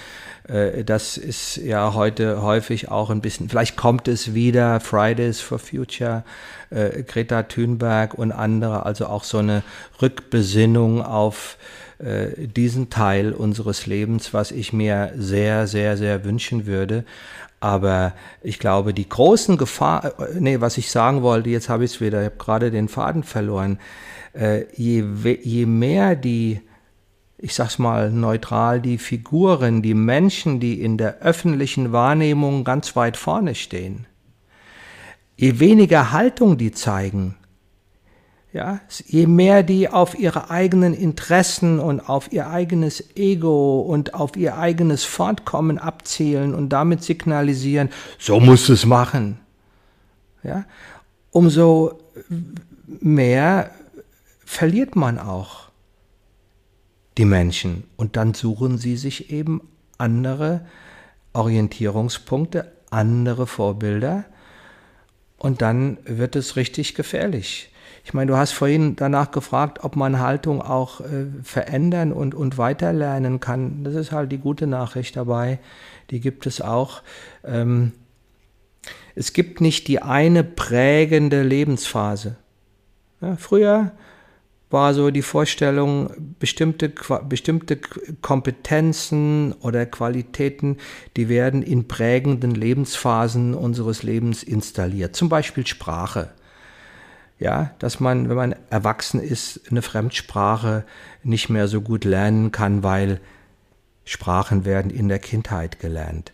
Äh, 0.47 0.83
das 0.83 1.17
ist 1.17 1.57
ja 1.57 1.93
heute 1.93 2.41
häufig 2.41 2.89
auch 2.89 3.09
ein 3.09 3.21
bisschen, 3.21 3.49
vielleicht 3.49 3.75
kommt 3.75 4.07
es 4.07 4.33
wieder, 4.33 4.79
Fridays 4.79 5.41
for 5.41 5.59
Future, 5.59 6.23
äh, 6.73 7.03
Greta 7.03 7.43
Thunberg 7.43 8.13
und 8.13 8.31
andere, 8.31 8.85
also 8.85 9.07
auch 9.07 9.23
so 9.23 9.37
eine 9.37 9.63
Rückbesinnung 10.01 11.01
auf 11.01 11.57
äh, 11.99 12.47
diesen 12.47 12.89
Teil 12.89 13.33
unseres 13.33 13.85
Lebens, 13.85 14.33
was 14.33 14.51
ich 14.51 14.73
mir 14.73 15.13
sehr, 15.15 15.67
sehr, 15.67 15.97
sehr 15.97 16.25
wünschen 16.25 16.65
würde. 16.65 17.05
Aber 17.59 18.13
ich 18.41 18.59
glaube, 18.59 18.93
die 18.93 19.07
großen 19.07 19.57
Gefahr, 19.57 20.13
nee, 20.37 20.59
was 20.59 20.77
ich 20.77 20.91
sagen 20.91 21.21
wollte, 21.21 21.49
jetzt 21.49 21.69
habe 21.69 21.85
ich 21.85 21.93
es 21.93 22.01
wieder, 22.01 22.19
ich 22.19 22.25
habe 22.25 22.37
gerade 22.37 22.71
den 22.71 22.89
Faden 22.89 23.23
verloren. 23.23 23.79
je, 24.75 25.05
je 25.43 25.65
mehr 25.65 26.17
die 26.17 26.59
ich 27.43 27.55
sag's 27.55 27.77
mal 27.77 28.09
neutral, 28.09 28.79
die 28.79 28.97
Figuren, 28.97 29.81
die 29.81 29.93
Menschen, 29.93 30.61
die 30.61 30.81
in 30.81 30.97
der 30.97 31.19
öffentlichen 31.19 31.91
Wahrnehmung 31.91 32.63
ganz 32.63 32.95
weit 32.95 33.17
vorne 33.17 33.53
stehen. 33.53 34.05
Je 35.35 35.59
weniger 35.59 36.11
Haltung 36.11 36.57
die 36.57 36.71
zeigen, 36.71 37.35
ja, 38.53 38.81
je 39.07 39.25
mehr 39.25 39.63
die 39.63 39.89
auf 39.89 40.17
ihre 40.17 40.51
eigenen 40.51 40.93
Interessen 40.93 41.79
und 41.79 42.07
auf 42.07 42.31
ihr 42.31 42.49
eigenes 42.49 43.15
Ego 43.15 43.81
und 43.81 44.13
auf 44.13 44.37
ihr 44.37 44.57
eigenes 44.57 45.03
Fortkommen 45.03 45.79
abzielen 45.79 46.53
und 46.53 46.69
damit 46.69 47.03
signalisieren, 47.03 47.89
so 48.19 48.39
muss 48.39 48.69
es 48.69 48.85
machen, 48.85 49.39
ja, 50.43 50.65
umso 51.31 51.99
mehr 52.85 53.71
verliert 54.45 54.95
man 54.95 55.17
auch 55.17 55.69
die 57.17 57.25
Menschen. 57.25 57.85
Und 57.95 58.15
dann 58.15 58.33
suchen 58.33 58.77
sie 58.77 58.97
sich 58.97 59.31
eben 59.31 59.61
andere 59.97 60.65
Orientierungspunkte, 61.33 62.71
andere 62.89 63.47
Vorbilder. 63.47 64.25
Und 65.43 65.61
dann 65.61 65.97
wird 66.05 66.37
es 66.37 66.55
richtig 66.55 66.95
gefährlich. 66.95 67.69
Ich 68.05 68.13
meine, 68.13 68.31
du 68.31 68.37
hast 68.37 68.53
vorhin 68.53 68.95
danach 68.95 69.29
gefragt, 69.31 69.83
ob 69.83 69.97
man 69.97 70.21
Haltung 70.21 70.61
auch 70.61 71.01
äh, 71.01 71.25
verändern 71.43 72.13
und, 72.13 72.33
und 72.33 72.57
weiterlernen 72.57 73.41
kann. 73.41 73.83
Das 73.83 73.93
ist 73.93 74.13
halt 74.13 74.31
die 74.31 74.37
gute 74.37 74.67
Nachricht 74.67 75.17
dabei. 75.17 75.59
Die 76.11 76.21
gibt 76.21 76.45
es 76.45 76.61
auch. 76.61 77.01
Ähm, 77.43 77.91
es 79.15 79.33
gibt 79.33 79.59
nicht 79.59 79.89
die 79.89 80.01
eine 80.01 80.45
prägende 80.45 81.43
Lebensphase. 81.43 82.37
Ja, 83.19 83.35
früher 83.35 83.91
war 84.73 84.95
so 84.95 85.11
die 85.11 85.21
Vorstellung, 85.21 86.09
bestimmte, 86.39 86.91
bestimmte 87.29 87.77
Kompetenzen 88.21 89.53
oder 89.61 89.85
Qualitäten, 89.85 90.77
die 91.15 91.29
werden 91.29 91.61
in 91.61 91.87
prägenden 91.87 92.55
Lebensphasen 92.55 93.53
unseres 93.53 94.01
Lebens 94.01 94.41
installiert. 94.41 95.15
Zum 95.15 95.29
Beispiel 95.29 95.67
Sprache. 95.67 96.31
Ja, 97.37 97.71
dass 97.77 97.99
man, 97.99 98.29
wenn 98.29 98.35
man 98.35 98.55
erwachsen 98.71 99.21
ist, 99.21 99.61
eine 99.69 99.83
Fremdsprache 99.83 100.85
nicht 101.23 101.49
mehr 101.49 101.67
so 101.67 101.81
gut 101.81 102.03
lernen 102.03 102.51
kann, 102.51 102.81
weil 102.81 103.21
Sprachen 104.05 104.65
werden 104.65 104.89
in 104.89 105.07
der 105.07 105.19
Kindheit 105.19 105.79
gelernt. 105.79 106.33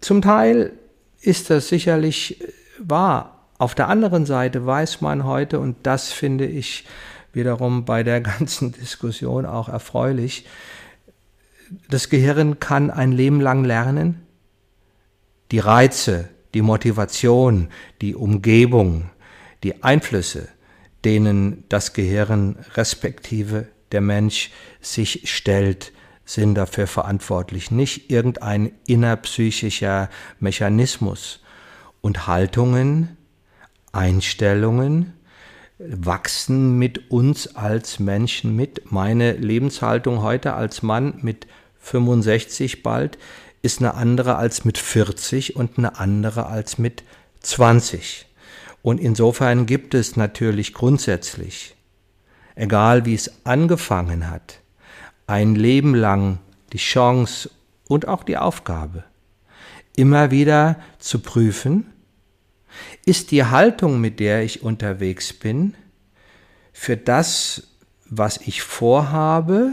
Zum 0.00 0.22
Teil 0.22 0.72
ist 1.20 1.50
das 1.50 1.68
sicherlich 1.68 2.44
wahr, 2.78 3.35
auf 3.58 3.74
der 3.74 3.88
anderen 3.88 4.26
Seite 4.26 4.66
weiß 4.66 5.00
man 5.00 5.24
heute, 5.24 5.60
und 5.60 5.76
das 5.82 6.12
finde 6.12 6.46
ich 6.46 6.84
wiederum 7.32 7.84
bei 7.84 8.02
der 8.02 8.20
ganzen 8.22 8.72
Diskussion 8.72 9.46
auch 9.46 9.68
erfreulich, 9.68 10.46
das 11.90 12.08
Gehirn 12.08 12.60
kann 12.60 12.90
ein 12.90 13.12
Leben 13.12 13.40
lang 13.40 13.64
lernen. 13.64 14.22
Die 15.50 15.58
Reize, 15.58 16.28
die 16.54 16.62
Motivation, 16.62 17.68
die 18.00 18.14
Umgebung, 18.14 19.10
die 19.62 19.82
Einflüsse, 19.82 20.48
denen 21.04 21.64
das 21.68 21.92
Gehirn 21.92 22.56
respektive 22.74 23.68
der 23.92 24.00
Mensch 24.00 24.50
sich 24.80 25.30
stellt, 25.30 25.92
sind 26.24 26.56
dafür 26.56 26.86
verantwortlich, 26.86 27.70
nicht 27.70 28.10
irgendein 28.10 28.72
innerpsychischer 28.86 30.10
Mechanismus. 30.40 31.40
Und 32.00 32.26
Haltungen, 32.26 33.15
Einstellungen 33.96 35.14
wachsen 35.78 36.78
mit 36.78 37.10
uns 37.10 37.56
als 37.56 37.98
Menschen 37.98 38.54
mit. 38.54 38.92
Meine 38.92 39.32
Lebenshaltung 39.32 40.22
heute 40.22 40.54
als 40.54 40.82
Mann 40.82 41.14
mit 41.22 41.46
65 41.78 42.82
bald 42.82 43.18
ist 43.62 43.80
eine 43.80 43.94
andere 43.94 44.36
als 44.36 44.64
mit 44.64 44.78
40 44.78 45.56
und 45.56 45.78
eine 45.78 45.98
andere 45.98 46.46
als 46.46 46.78
mit 46.78 47.04
20. 47.40 48.26
Und 48.82 49.00
insofern 49.00 49.66
gibt 49.66 49.94
es 49.94 50.16
natürlich 50.16 50.72
grundsätzlich, 50.72 51.74
egal 52.54 53.04
wie 53.04 53.14
es 53.14 53.44
angefangen 53.44 54.30
hat, 54.30 54.60
ein 55.26 55.54
Leben 55.54 55.94
lang 55.94 56.38
die 56.72 56.78
Chance 56.78 57.50
und 57.88 58.06
auch 58.08 58.22
die 58.22 58.38
Aufgabe, 58.38 59.04
immer 59.96 60.30
wieder 60.30 60.76
zu 60.98 61.18
prüfen, 61.18 61.92
ist 63.04 63.30
die 63.30 63.44
Haltung, 63.44 64.00
mit 64.00 64.20
der 64.20 64.42
ich 64.42 64.62
unterwegs 64.62 65.32
bin, 65.32 65.74
für 66.72 66.96
das, 66.96 67.68
was 68.04 68.38
ich 68.38 68.62
vorhabe 68.62 69.72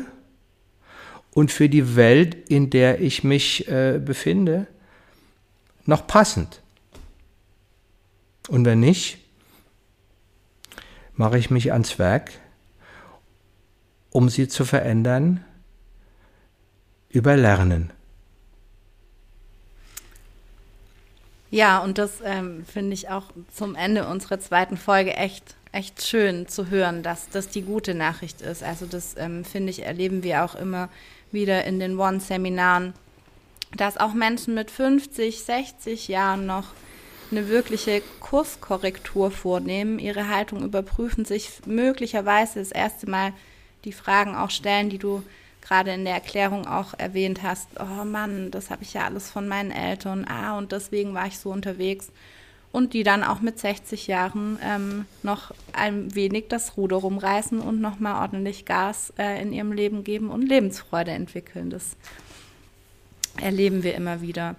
und 1.31 1.51
für 1.51 1.69
die 1.69 1.95
Welt, 1.95 2.49
in 2.49 2.69
der 2.69 3.01
ich 3.01 3.23
mich 3.23 3.67
äh, 3.67 3.99
befinde, 4.03 4.67
noch 5.85 6.07
passend? 6.07 6.61
Und 8.47 8.65
wenn 8.65 8.79
nicht, 8.79 9.17
mache 11.15 11.37
ich 11.37 11.49
mich 11.49 11.71
ans 11.71 11.99
Werk, 11.99 12.31
um 14.09 14.29
sie 14.29 14.47
zu 14.47 14.65
verändern 14.65 15.43
über 17.09 17.35
Lernen. 17.35 17.91
Ja, 21.53 21.83
und 21.83 21.99
das 21.99 22.13
ähm, 22.25 22.65
finde 22.65 22.95
ich 22.95 23.09
auch 23.09 23.25
zum 23.53 23.75
Ende 23.75 24.07
unserer 24.07 24.39
zweiten 24.39 24.75
Folge 24.75 25.13
echt, 25.13 25.53
echt 25.71 26.03
schön 26.03 26.47
zu 26.47 26.71
hören, 26.71 27.03
dass 27.03 27.29
das 27.29 27.47
die 27.47 27.61
gute 27.61 27.93
Nachricht 27.93 28.41
ist. 28.41 28.63
Also 28.63 28.87
das 28.87 29.15
ähm, 29.19 29.45
finde 29.45 29.69
ich, 29.69 29.83
erleben 29.83 30.23
wir 30.23 30.43
auch 30.43 30.55
immer 30.55 30.89
wieder 31.31 31.63
in 31.65 31.79
den 31.79 31.99
One-Seminaren, 31.99 32.95
dass 33.77 33.97
auch 33.97 34.15
Menschen 34.15 34.55
mit 34.55 34.71
50, 34.71 35.43
60 35.43 36.07
Jahren 36.07 36.47
noch 36.47 36.69
eine 37.29 37.47
wirkliche 37.49 38.01
Kurskorrektur 38.19 39.29
vornehmen, 39.29 39.99
ihre 39.99 40.29
Haltung 40.29 40.63
überprüfen, 40.63 41.23
sich 41.23 41.51
möglicherweise 41.67 42.57
das 42.57 42.71
erste 42.71 43.07
Mal 43.07 43.31
die 43.85 43.93
Fragen 43.93 44.35
auch 44.35 44.49
stellen, 44.49 44.89
die 44.89 44.97
du 44.97 45.21
gerade 45.63 45.91
in 45.91 46.05
der 46.05 46.13
Erklärung 46.13 46.67
auch 46.67 46.93
erwähnt 46.97 47.41
hast, 47.41 47.69
oh 47.79 48.03
Mann, 48.03 48.51
das 48.51 48.69
habe 48.69 48.83
ich 48.83 48.93
ja 48.93 49.05
alles 49.05 49.31
von 49.31 49.47
meinen 49.47 49.71
Eltern, 49.71 50.25
ah, 50.27 50.57
und 50.57 50.71
deswegen 50.71 51.13
war 51.13 51.27
ich 51.27 51.39
so 51.39 51.49
unterwegs. 51.49 52.11
Und 52.71 52.93
die 52.93 53.03
dann 53.03 53.23
auch 53.23 53.39
mit 53.39 53.59
60 53.59 54.07
Jahren 54.07 54.57
ähm, 54.63 55.05
noch 55.21 55.51
ein 55.73 56.15
wenig 56.15 56.45
das 56.49 56.75
Ruder 56.75 56.97
rumreißen 56.97 57.59
und 57.61 57.79
nochmal 57.79 58.19
ordentlich 58.23 58.65
Gas 58.65 59.13
äh, 59.19 59.39
in 59.43 59.53
ihrem 59.53 59.71
Leben 59.71 60.03
geben 60.03 60.31
und 60.31 60.41
Lebensfreude 60.41 61.11
entwickeln. 61.11 61.69
Das 61.69 61.95
erleben 63.39 63.83
wir 63.83 63.93
immer 63.93 64.21
wieder. 64.21 64.55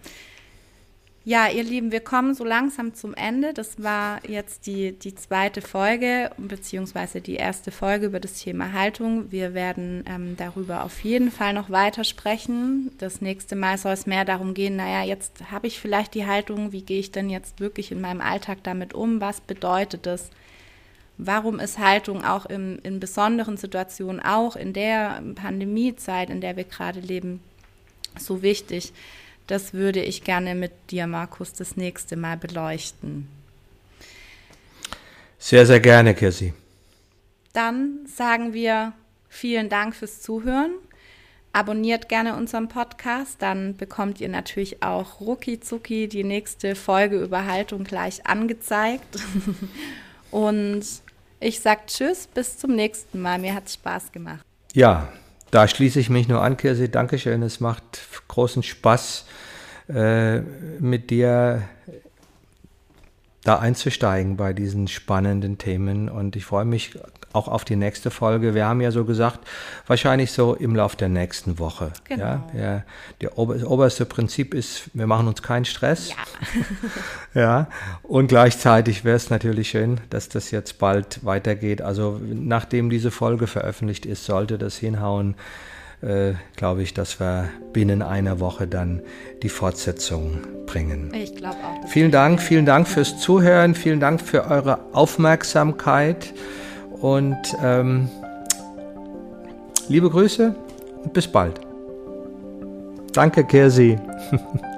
Ja, 1.26 1.48
ihr 1.48 1.62
Lieben, 1.62 1.90
wir 1.90 2.00
kommen 2.00 2.34
so 2.34 2.44
langsam 2.44 2.92
zum 2.92 3.14
Ende. 3.14 3.54
Das 3.54 3.82
war 3.82 4.20
jetzt 4.28 4.66
die, 4.66 4.92
die 4.92 5.14
zweite 5.14 5.62
Folge, 5.62 6.30
beziehungsweise 6.36 7.22
die 7.22 7.36
erste 7.36 7.70
Folge 7.70 8.04
über 8.06 8.20
das 8.20 8.34
Thema 8.34 8.74
Haltung. 8.74 9.32
Wir 9.32 9.54
werden 9.54 10.04
ähm, 10.06 10.36
darüber 10.36 10.84
auf 10.84 11.02
jeden 11.02 11.30
Fall 11.30 11.54
noch 11.54 11.70
weiter 11.70 12.04
sprechen. 12.04 12.90
Das 12.98 13.22
nächste 13.22 13.56
Mal 13.56 13.78
soll 13.78 13.92
es 13.92 14.04
mehr 14.04 14.26
darum 14.26 14.52
gehen, 14.52 14.76
naja, 14.76 15.02
jetzt 15.02 15.50
habe 15.50 15.66
ich 15.66 15.80
vielleicht 15.80 16.12
die 16.12 16.26
Haltung, 16.26 16.72
wie 16.72 16.82
gehe 16.82 17.00
ich 17.00 17.10
denn 17.10 17.30
jetzt 17.30 17.58
wirklich 17.58 17.90
in 17.90 18.02
meinem 18.02 18.20
Alltag 18.20 18.58
damit 18.62 18.92
um? 18.92 19.22
Was 19.22 19.40
bedeutet 19.40 20.04
das? 20.04 20.28
Warum 21.16 21.58
ist 21.58 21.78
Haltung 21.78 22.22
auch 22.22 22.44
in, 22.44 22.80
in 22.80 23.00
besonderen 23.00 23.56
Situationen, 23.56 24.20
auch 24.20 24.56
in 24.56 24.74
der 24.74 25.22
Pandemiezeit, 25.36 26.28
in 26.28 26.42
der 26.42 26.58
wir 26.58 26.64
gerade 26.64 27.00
leben, 27.00 27.40
so 28.18 28.42
wichtig? 28.42 28.92
Das 29.46 29.74
würde 29.74 30.02
ich 30.02 30.24
gerne 30.24 30.54
mit 30.54 30.72
dir, 30.90 31.06
Markus, 31.06 31.52
das 31.52 31.76
nächste 31.76 32.16
Mal 32.16 32.36
beleuchten. 32.36 33.28
Sehr, 35.38 35.66
sehr 35.66 35.80
gerne, 35.80 36.14
Kirsi. 36.14 36.54
Dann 37.52 38.06
sagen 38.06 38.54
wir 38.54 38.94
vielen 39.28 39.68
Dank 39.68 39.94
fürs 39.94 40.22
Zuhören. 40.22 40.72
Abonniert 41.52 42.08
gerne 42.08 42.34
unseren 42.34 42.68
Podcast, 42.68 43.36
dann 43.40 43.76
bekommt 43.76 44.20
ihr 44.20 44.28
natürlich 44.28 44.82
auch 44.82 45.20
rucki 45.20 45.60
zucki 45.60 46.08
die 46.08 46.24
nächste 46.24 46.74
Folge 46.74 47.20
über 47.20 47.46
Haltung 47.46 47.84
gleich 47.84 48.26
angezeigt. 48.26 49.06
Und 50.32 50.84
ich 51.38 51.60
sage 51.60 51.82
Tschüss, 51.86 52.26
bis 52.26 52.58
zum 52.58 52.74
nächsten 52.74 53.20
Mal. 53.20 53.38
Mir 53.38 53.54
hat 53.54 53.66
es 53.66 53.74
Spaß 53.74 54.10
gemacht. 54.10 54.44
Ja, 54.72 55.12
da 55.54 55.68
schließe 55.68 56.00
ich 56.00 56.10
mich 56.10 56.26
nur 56.26 56.42
an, 56.42 56.56
Kirsi. 56.56 56.90
Dankeschön. 56.90 57.40
Es 57.42 57.60
macht 57.60 58.00
großen 58.26 58.64
Spaß, 58.64 59.24
äh, 59.88 60.40
mit 60.80 61.10
dir 61.10 61.62
da 63.44 63.60
einzusteigen 63.60 64.36
bei 64.36 64.52
diesen 64.52 64.88
spannenden 64.88 65.56
Themen. 65.56 66.08
Und 66.08 66.34
ich 66.34 66.44
freue 66.44 66.64
mich 66.64 66.98
auch 67.34 67.48
auf 67.48 67.64
die 67.64 67.76
nächste 67.76 68.10
Folge. 68.10 68.54
Wir 68.54 68.66
haben 68.66 68.80
ja 68.80 68.90
so 68.90 69.04
gesagt, 69.04 69.40
wahrscheinlich 69.86 70.32
so 70.32 70.54
im 70.54 70.74
Lauf 70.76 70.96
der 70.96 71.08
nächsten 71.08 71.58
Woche. 71.58 71.92
Genau. 72.04 72.24
Ja, 72.24 72.44
der, 72.52 72.84
der 73.20 73.38
ober, 73.38 73.54
das 73.54 73.64
oberste 73.64 74.06
Prinzip 74.06 74.54
ist, 74.54 74.90
wir 74.94 75.06
machen 75.06 75.26
uns 75.26 75.42
keinen 75.42 75.64
Stress. 75.64 76.10
Ja. 77.34 77.40
ja. 77.40 77.68
Und 78.02 78.28
gleichzeitig 78.28 79.04
wäre 79.04 79.16
es 79.16 79.30
natürlich 79.30 79.70
schön, 79.70 80.00
dass 80.10 80.28
das 80.28 80.50
jetzt 80.50 80.78
bald 80.78 81.24
weitergeht. 81.24 81.82
Also 81.82 82.20
nachdem 82.22 82.90
diese 82.90 83.10
Folge 83.10 83.46
veröffentlicht 83.46 84.06
ist, 84.06 84.24
sollte 84.24 84.58
das 84.58 84.76
hinhauen 84.76 85.34
äh, 86.04 86.34
glaube 86.56 86.82
ich, 86.82 86.92
dass 86.92 87.18
wir 87.18 87.48
binnen 87.72 88.02
einer 88.02 88.38
Woche 88.38 88.66
dann 88.66 89.00
die 89.42 89.48
Fortsetzung 89.48 90.40
bringen. 90.66 91.12
Ich 91.14 91.34
glaube 91.34 91.56
auch. 91.56 91.88
Vielen 91.88 92.10
Dank, 92.10 92.42
vielen 92.42 92.66
Dank 92.66 92.86
fürs 92.86 93.18
Zuhören, 93.18 93.74
vielen 93.74 94.00
Dank 94.00 94.20
für 94.20 94.44
eure 94.44 94.80
Aufmerksamkeit 94.92 96.34
und 97.00 97.36
ähm, 97.62 98.08
liebe 99.88 100.10
Grüße 100.10 100.54
und 101.02 101.12
bis 101.12 101.28
bald. 101.28 101.60
Danke, 103.12 103.44
Kersi. 103.44 103.98